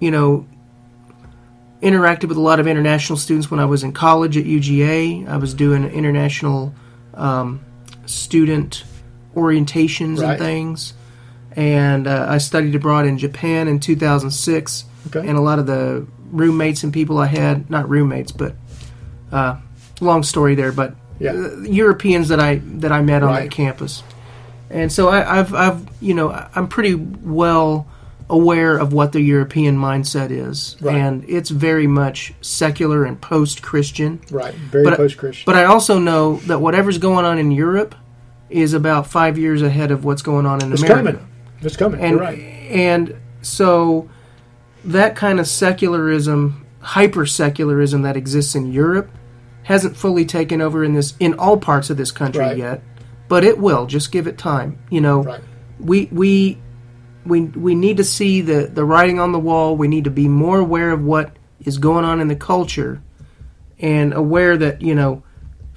[0.00, 0.46] you know,
[1.82, 5.28] interacted with a lot of international students when I was in college at UGA.
[5.28, 6.72] I was doing international
[7.14, 7.60] um,
[8.06, 8.84] student
[9.34, 10.30] orientations Right.
[10.30, 10.94] and things.
[11.56, 14.84] And uh, I studied abroad in Japan in 2006.
[15.08, 15.26] Okay.
[15.28, 18.54] And a lot of the roommates and people I had, not roommates, but
[19.30, 19.56] uh,
[20.00, 21.32] long story there, but Yeah.
[21.32, 24.02] uh, Europeans that I that I met on that campus,
[24.70, 27.86] and so I, I've I've you know I'm pretty well
[28.30, 30.96] aware of what the European mindset is, Right.
[30.96, 34.20] and it's very much secular and post-Christian.
[34.30, 34.54] Right.
[34.54, 35.44] Very But- post-Christian.
[35.46, 37.94] But I also know that whatever's going on in Europe
[38.50, 41.12] is about five years ahead of what's going on in it's America.
[41.12, 41.26] coming.
[41.64, 42.00] It's coming.
[42.00, 42.38] And You're right.
[42.38, 44.08] and so
[44.84, 49.10] that kind of secularism, hyper secularism that exists in Europe,
[49.64, 52.56] hasn't fully taken over in this in all parts of this country Right.
[52.58, 52.82] yet.
[53.28, 53.86] But it will.
[53.86, 54.78] Just give it time.
[54.90, 55.40] You know, Right.
[55.80, 56.58] we we
[57.24, 59.76] we we need to see the the writing on the wall.
[59.76, 61.32] We need to be more aware of what
[61.64, 63.00] is going on in the culture,
[63.80, 65.22] and aware that you know,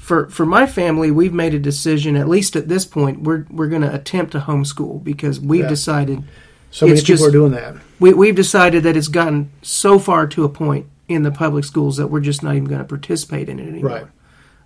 [0.07, 2.15] for for my family, we've made a decision.
[2.15, 5.67] At least at this point, we're we're going to attempt to homeschool because we've Yeah.
[5.69, 6.23] decided
[6.71, 7.75] So many people just- are doing that.
[7.99, 11.97] we we've decided that it's gotten so far to a point in the public schools
[11.97, 13.89] that we're just not even going to participate in it anymore.
[13.91, 14.05] Right.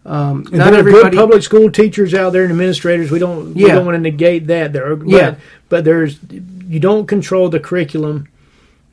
[0.05, 1.09] Um, And not there are everybody.
[1.11, 3.09] good public school teachers out there and administrators.
[3.11, 3.75] We don't we Yeah.
[3.75, 4.73] don't want to negate that.
[4.73, 5.35] There are but, Yeah.
[5.69, 6.19] but there's
[6.69, 8.27] you don't control the curriculum.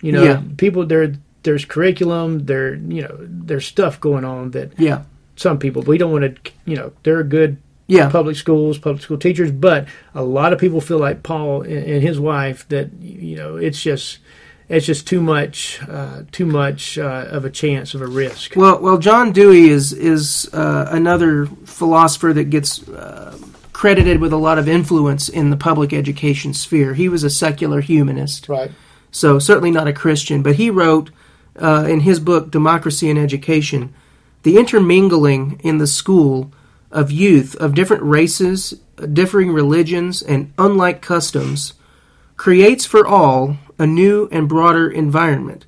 [0.00, 0.40] You know, Yeah.
[0.56, 5.00] people there there's curriculum, there you know, there's stuff going on that yeah,
[5.38, 7.56] some people we don't want to you know, there are good
[7.90, 11.72] yeah, public schools, public school teachers, but a lot of people feel like Paul and,
[11.72, 14.18] and his wife that you know, it's just
[14.68, 18.54] it's just too much uh, too much uh, of a chance of a risk.
[18.56, 23.38] Well, well, John Dewey is is uh, another philosopher that gets uh,
[23.72, 26.92] credited with a lot of influence in the public education sphere.
[26.92, 28.70] He was a secular humanist, Right.
[29.10, 30.42] so certainly not a Christian.
[30.42, 31.10] But he wrote
[31.58, 33.94] uh, in his book "Democracy and Education,"
[34.42, 36.52] the intermingling in the school
[36.90, 38.74] of youth of different races,
[39.12, 41.74] differing religions, and unlike customs
[42.36, 45.66] creates for all a new and broader environment.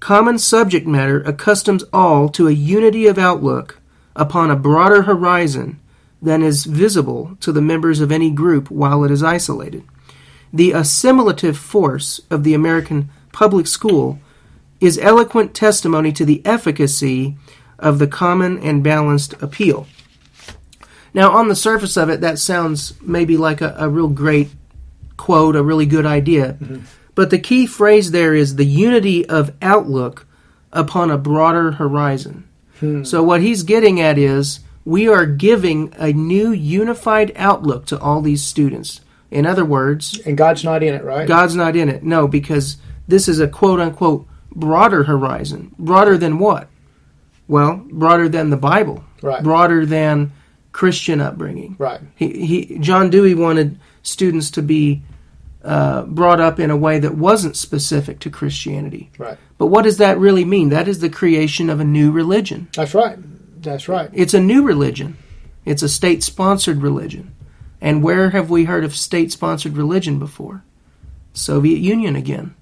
[0.00, 3.80] Common subject matter accustoms all to a unity of outlook
[4.14, 5.80] upon a broader horizon
[6.20, 9.82] than is visible to the members of any group while it is isolated.
[10.52, 14.18] The assimilative force of the American public school
[14.80, 17.36] is eloquent testimony to the efficacy
[17.82, 19.86] of the common and balanced appeal.
[21.12, 24.48] Now, on the surface of it, that sounds maybe like a, a real great
[25.18, 26.54] quote, a really good idea.
[26.54, 26.84] Mm-hmm.
[27.14, 30.26] But the key phrase there is the unity of outlook
[30.72, 32.48] upon a broader horizon.
[32.80, 33.04] Hmm.
[33.04, 38.22] So, what he's getting at is we are giving a new unified outlook to all
[38.22, 39.02] these students.
[39.30, 41.28] In other words, And God's not in it, right?
[41.28, 42.02] God's not in it.
[42.02, 45.74] No, because this is a quote unquote broader horizon.
[45.78, 46.68] Broader than what?
[47.48, 49.04] Well, broader than the Bible.
[49.20, 49.42] Right.
[49.42, 50.32] Broader than
[50.72, 51.76] Christian upbringing.
[51.78, 52.00] Right.
[52.16, 55.02] He, he John Dewey wanted students to be
[55.62, 59.10] uh, brought up in a way that wasn't specific to Christianity.
[59.18, 59.38] Right.
[59.58, 60.70] But what does that really mean?
[60.70, 62.68] That is the creation of a new religion.
[62.74, 63.18] That's right.
[63.62, 64.10] That's right.
[64.12, 65.16] It's a new religion.
[65.64, 67.32] It's a state sponsored religion.
[67.80, 70.64] And where have we heard of state sponsored religion before?
[71.32, 72.54] Soviet Union again.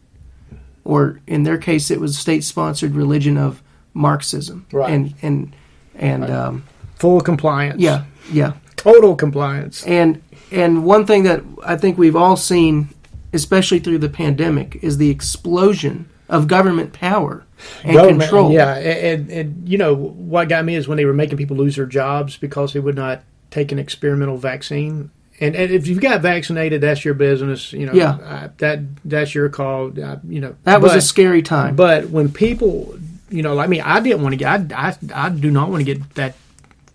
[0.85, 3.63] Or in their case it was state sponsored religion of
[3.95, 4.67] Marxism.
[4.73, 4.93] Right.
[4.93, 5.53] And and
[5.95, 6.31] and Right.
[6.31, 6.65] um,
[6.97, 7.81] Full compliance.
[7.81, 8.53] yeah, yeah.
[8.77, 9.85] Total compliance.
[9.87, 12.89] And and one thing that I think we've all seen,
[13.33, 17.45] especially through the pandemic, is the explosion of government power
[17.85, 18.53] and Government- control.
[18.53, 18.87] Yeah, and,
[19.21, 21.87] and, and you know what got me is when they were making people lose their
[21.87, 25.11] jobs because they would not take an experimental vaccine.
[25.41, 27.73] And, and if you've got vaccinated, that's your business.
[27.73, 28.11] You know, Yeah.
[28.23, 29.87] uh, that that's your call.
[29.99, 31.77] Uh, you know, That was a scary time.
[31.77, 32.95] But when people,
[33.31, 34.73] you know, like me, I didn't want to get.
[34.73, 36.35] I, I, I do not want to get that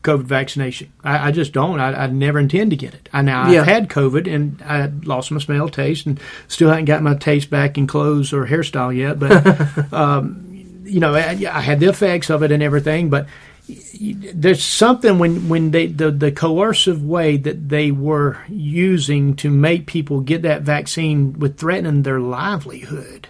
[0.03, 0.91] COVID vaccination.
[1.03, 1.79] I, I just don't.
[1.79, 3.09] I, I never intend to get it.
[3.11, 3.61] I now Yeah.
[3.61, 7.49] I've had COVID and I lost my smell, taste, and still haven't got my taste
[7.49, 9.19] back in clothes or hairstyle yet.
[9.19, 13.09] But um, you know, I, I had the effects of it and everything.
[13.09, 13.27] But
[13.67, 19.87] there's something when when they the, the coercive way that they were using to make
[19.87, 23.27] people get that vaccine with threatening their livelihood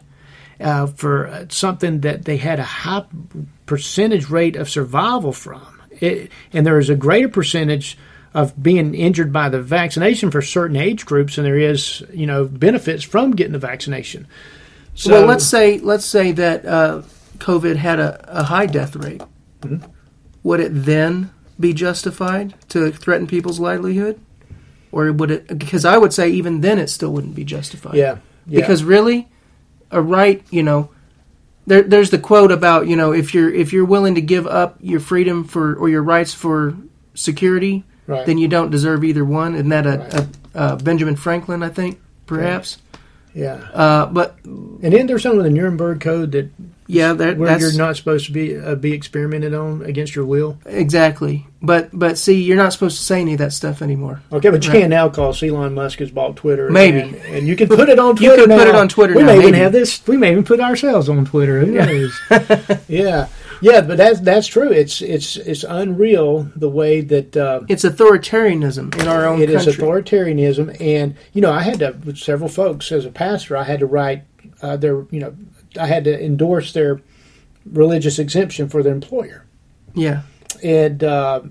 [0.59, 3.05] uh, for uh, something that they had a high
[3.65, 5.81] percentage rate of survival from.
[5.99, 7.97] It, and there is a greater percentage
[8.33, 12.45] of being injured by the vaccination for certain age groups and there is, you know,
[12.45, 14.27] benefits from getting the vaccination.
[14.93, 17.01] So, well, let's say let's say that uh,
[17.37, 19.21] COVID had a, a high death rate.
[19.61, 19.89] Mm-hmm.
[20.43, 24.19] Would it then be justified to threaten people's livelihood,
[24.91, 25.57] or would it?
[25.57, 27.95] Because I would say even then it still wouldn't be justified.
[27.95, 29.27] yeah, yeah, Because really,
[29.91, 30.89] a right, you know,
[31.67, 34.77] there, there's the quote about you know if you're if you're willing to give up
[34.81, 36.75] your freedom for or your rights for
[37.15, 38.25] security, right.
[38.25, 39.55] then you don't deserve either one.
[39.55, 40.13] Isn't that a, Right.
[40.13, 41.63] a, a Benjamin Franklin?
[41.63, 42.77] I think perhaps.
[43.33, 43.55] yeah.
[43.73, 46.49] Uh, but And then there's something in the Nuremberg Code that
[46.87, 50.25] Yeah, that, where that's you're not supposed to be uh, be experimented on against your
[50.25, 50.59] will.
[50.65, 51.47] exactly.
[51.61, 54.21] But but see, you're not supposed to say any of that stuff anymore.
[54.31, 54.81] Okay, but you Right.
[54.81, 56.69] can now cause Elon Musk has bought Twitter.
[56.69, 56.99] Maybe.
[56.99, 58.41] and, and you can put it on Twitter.
[58.41, 60.05] You can put it on Twitter We now, may even have this.
[60.07, 61.59] We may even put ourselves on Twitter.
[61.61, 62.19] Who knows?
[62.87, 63.29] yeah,
[63.61, 64.69] yeah, but that's that's true.
[64.71, 67.35] It's it's it's unreal the way that.
[67.35, 69.83] Uh, It's authoritarianism in our own It is country.
[69.83, 73.57] authoritarianism, and you know, I had to with several folks as a pastor.
[73.57, 74.23] I had to write
[74.61, 75.35] uh, their, you know,
[75.77, 77.01] I had to endorse their
[77.71, 79.45] religious exemption for their employer,
[79.93, 80.21] yeah,
[80.63, 81.41] and uh,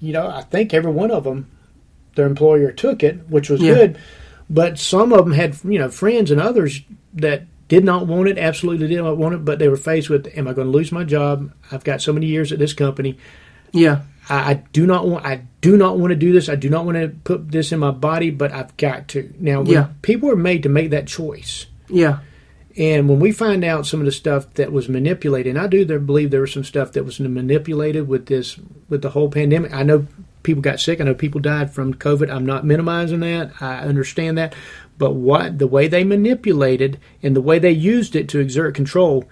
[0.00, 1.50] you know, I think every one of them,
[2.14, 3.74] their employer took it, which was Yeah.
[3.74, 3.98] good.
[4.48, 6.82] But some of them had, you know, friends and others
[7.14, 10.28] that did not want it, absolutely did not want it, but they were faced with,
[10.36, 11.50] am I going to lose my job?
[11.72, 13.18] I've got so many years at this company.
[13.72, 15.26] yeah, I, I do not want.
[15.26, 16.48] I do not want to do this.
[16.48, 19.32] I do not want to put this in my body, but I've got to.
[19.40, 19.88] Now, Yeah.
[20.02, 22.18] people are made to make that choice, yeah,
[22.76, 25.86] and when we find out some of the stuff that was manipulated, and I do
[25.98, 28.58] believe there was some stuff that was manipulated with this,
[28.88, 29.72] with the whole pandemic.
[29.72, 30.06] I know
[30.42, 31.00] people got sick.
[31.00, 32.30] I know people died from COVID.
[32.30, 33.50] I'm not minimizing that.
[33.60, 34.54] I understand that,
[34.98, 39.24] but what the way they manipulated and the way they used it to exert control.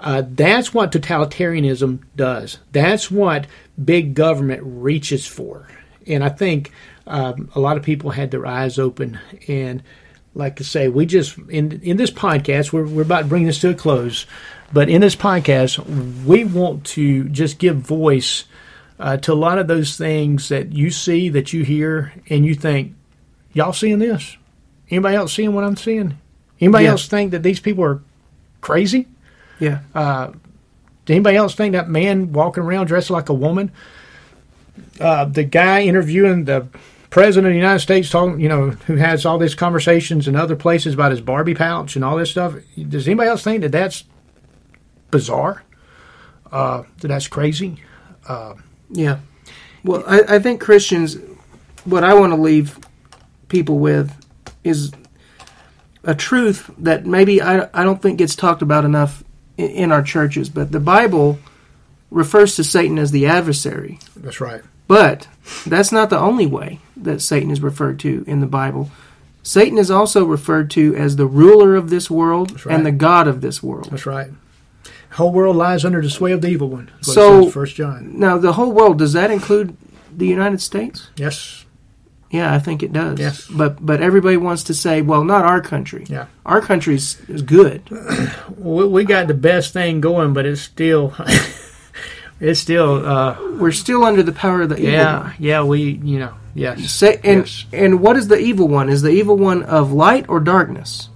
[0.00, 2.58] Uh, that's what totalitarianism does.
[2.72, 3.46] That's what
[3.82, 5.68] big government reaches for.
[6.06, 6.70] And I think
[7.06, 9.18] um, a lot of people had their eyes open.
[9.48, 9.82] And
[10.36, 13.58] like I say, we just in in this podcast, we're we're about to bring this
[13.62, 14.26] to a close.
[14.72, 15.78] But in this podcast,
[16.24, 18.44] we want to just give voice
[19.00, 22.54] uh, to a lot of those things that you see, that you hear, and you
[22.54, 22.94] think,
[23.52, 24.36] y'all seeing this?
[24.90, 26.18] Anybody else seeing what I'm seeing?
[26.60, 26.90] Anybody Yeah.
[26.92, 28.00] else think that these people are
[28.60, 29.06] crazy?
[29.60, 30.26] yeah, Uh,
[31.06, 33.70] does anybody else think that man walking around dressed like a woman?
[35.00, 36.66] Uh, the guy interviewing the
[37.16, 40.54] president of the United States, talking, you know, who has all these conversations in other
[40.54, 42.56] places about his Barbie pouch and all this stuff.
[42.76, 44.04] Does anybody else think that that's
[45.10, 45.62] bizarre?
[46.52, 47.82] Uh, that that's crazy?
[48.90, 49.20] yeah.
[49.82, 51.16] Well, I, I think Christians,
[51.86, 52.78] what I want to leave
[53.48, 54.14] people with
[54.62, 54.92] is
[56.04, 59.24] a truth that maybe I, I don't think gets talked about enough
[59.56, 61.38] in, in our churches, but the Bible
[62.10, 64.00] refers to Satan as the adversary.
[64.16, 64.60] That's right.
[64.88, 65.28] But
[65.66, 68.90] that's not the only way that Satan is referred to in the Bible.
[69.42, 72.74] Satan is also referred to as the ruler of this world right.
[72.74, 73.88] and the God of this world.
[73.90, 74.30] That's right.
[74.82, 76.90] The whole world lies under the sway of the evil one.
[77.00, 78.18] So- First John.
[78.18, 79.76] Now, the whole world, does that include
[80.14, 81.10] the United States?
[81.16, 81.64] Yes.
[82.30, 83.20] Yeah, I think it does.
[83.20, 83.46] Yes.
[83.46, 86.04] But but everybody wants to say, well, not our country.
[86.08, 86.26] Yeah.
[86.44, 87.82] Our country's is good.
[88.58, 91.14] We, we got the best thing going, but it's still,
[92.40, 93.06] it's still.
[93.06, 95.34] Uh, We're still under the power of the evil Yeah, one.
[95.38, 96.90] yeah, we, you know, yes.
[96.90, 97.64] Say, and yes.
[97.72, 98.88] and what is the evil one?
[98.88, 101.08] Is the evil one of light or darkness?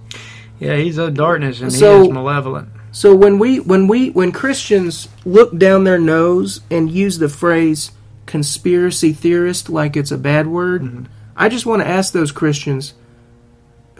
[0.59, 2.69] Yeah, he's of darkness and So- he is malevolent.
[2.93, 7.91] So when we when we when Christians look down their nose and use the phrase
[8.25, 11.03] conspiracy theorist like it's a bad word, Mm-hmm.
[11.37, 12.93] I just want to ask those Christians,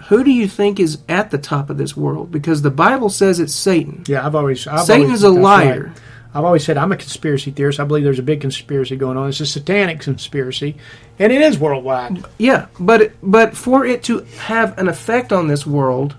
[0.09, 2.31] who do you think is at the top of this world?
[2.31, 4.03] Because the Bible says it's Satan.
[4.07, 4.67] Yeah, I've always.
[4.67, 5.83] I've Satan's always, a liar.
[5.87, 6.01] right.
[6.33, 7.79] I've always said I'm a conspiracy theorist.
[7.79, 9.27] I believe there's a big conspiracy going on.
[9.29, 10.77] It's a satanic conspiracy,
[11.19, 12.23] and it is worldwide.
[12.37, 16.15] Yeah, but but for it to have an effect on this world,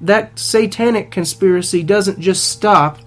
[0.00, 2.98] that satanic conspiracy doesn't just stop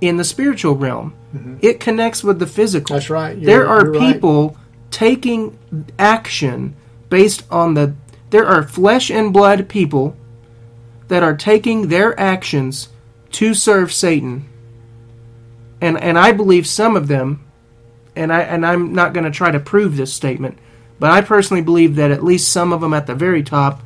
[0.00, 1.14] in the spiritual realm.
[1.60, 2.94] It connects with the physical.
[2.94, 2.98] Mm-hmm.
[3.00, 3.36] That's right.
[3.36, 4.12] You're- there are you're right.
[4.14, 4.56] people
[4.92, 5.58] taking
[5.98, 6.76] action
[7.10, 7.94] based on the
[8.30, 10.16] there are flesh and blood people
[11.08, 12.88] that are taking their actions
[13.32, 14.46] to serve Satan.
[15.84, 17.44] And and I believe some of them
[18.16, 20.56] and I and I'm not going to try to prove this statement,
[20.98, 23.82] but I personally believe that at least some of them at the very top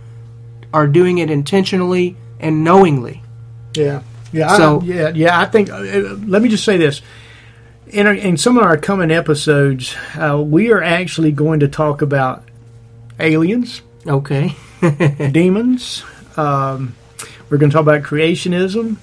[0.72, 3.22] are doing it intentionally and knowingly.
[3.74, 5.40] Yeah, yeah, So- I, yeah, yeah.
[5.40, 5.70] I think.
[5.70, 5.80] Uh,
[6.26, 7.02] let me just say this:
[7.88, 12.02] in, our, in some of our coming episodes, uh, we are actually going to talk
[12.02, 12.44] about
[13.18, 14.54] aliens, Okay.
[15.32, 16.04] demons.
[16.36, 16.94] Um,
[17.50, 18.96] we're going to talk about creationism.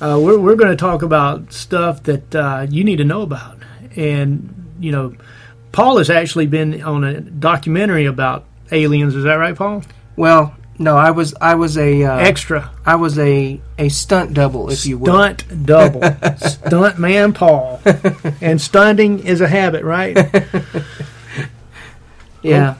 [0.00, 3.58] Uh, we're we're going to talk about stuff that uh, you need to know about,
[3.96, 5.14] and you know,
[5.72, 9.14] Paul has actually been on a documentary about aliens.
[9.14, 9.82] Is that right, Paul?
[10.14, 14.70] Well, no, I was I was a uh, Extra I was a a stunt double,
[14.70, 15.06] if you will.
[15.12, 16.02] stunt double,
[16.38, 17.80] stunt man Paul,
[18.40, 20.16] and stunting is a habit, right?
[22.42, 22.76] Yeah.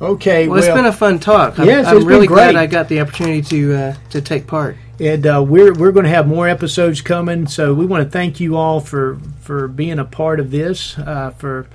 [0.00, 1.58] Okay, Well, it's been a fun talk.
[1.58, 2.54] I'm, Yes, I'm really glad.
[2.54, 4.76] I got the opportunity to uh, to take part.
[5.00, 7.46] And uh, we're we're going to have more episodes coming.
[7.46, 11.30] So we want to thank you all for for being a part of this, uh,
[11.30, 11.68] for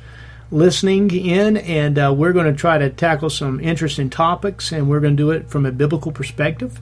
[0.52, 5.00] listening in, and uh, we're going to try to tackle some interesting topics, and we're
[5.00, 6.80] going to do it from a biblical perspective.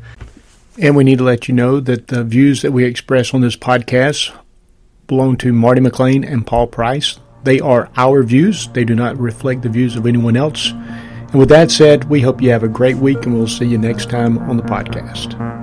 [0.77, 3.55] And we need to let you know that the views that we express on this
[3.55, 4.37] podcast
[5.07, 7.19] belong to Marty McLain and Paul Price.
[7.43, 10.71] They are our views, they do not reflect the views of anyone else.
[10.71, 13.77] And with that said, we hope you have a great week and we'll see you
[13.77, 15.60] next time on the podcast.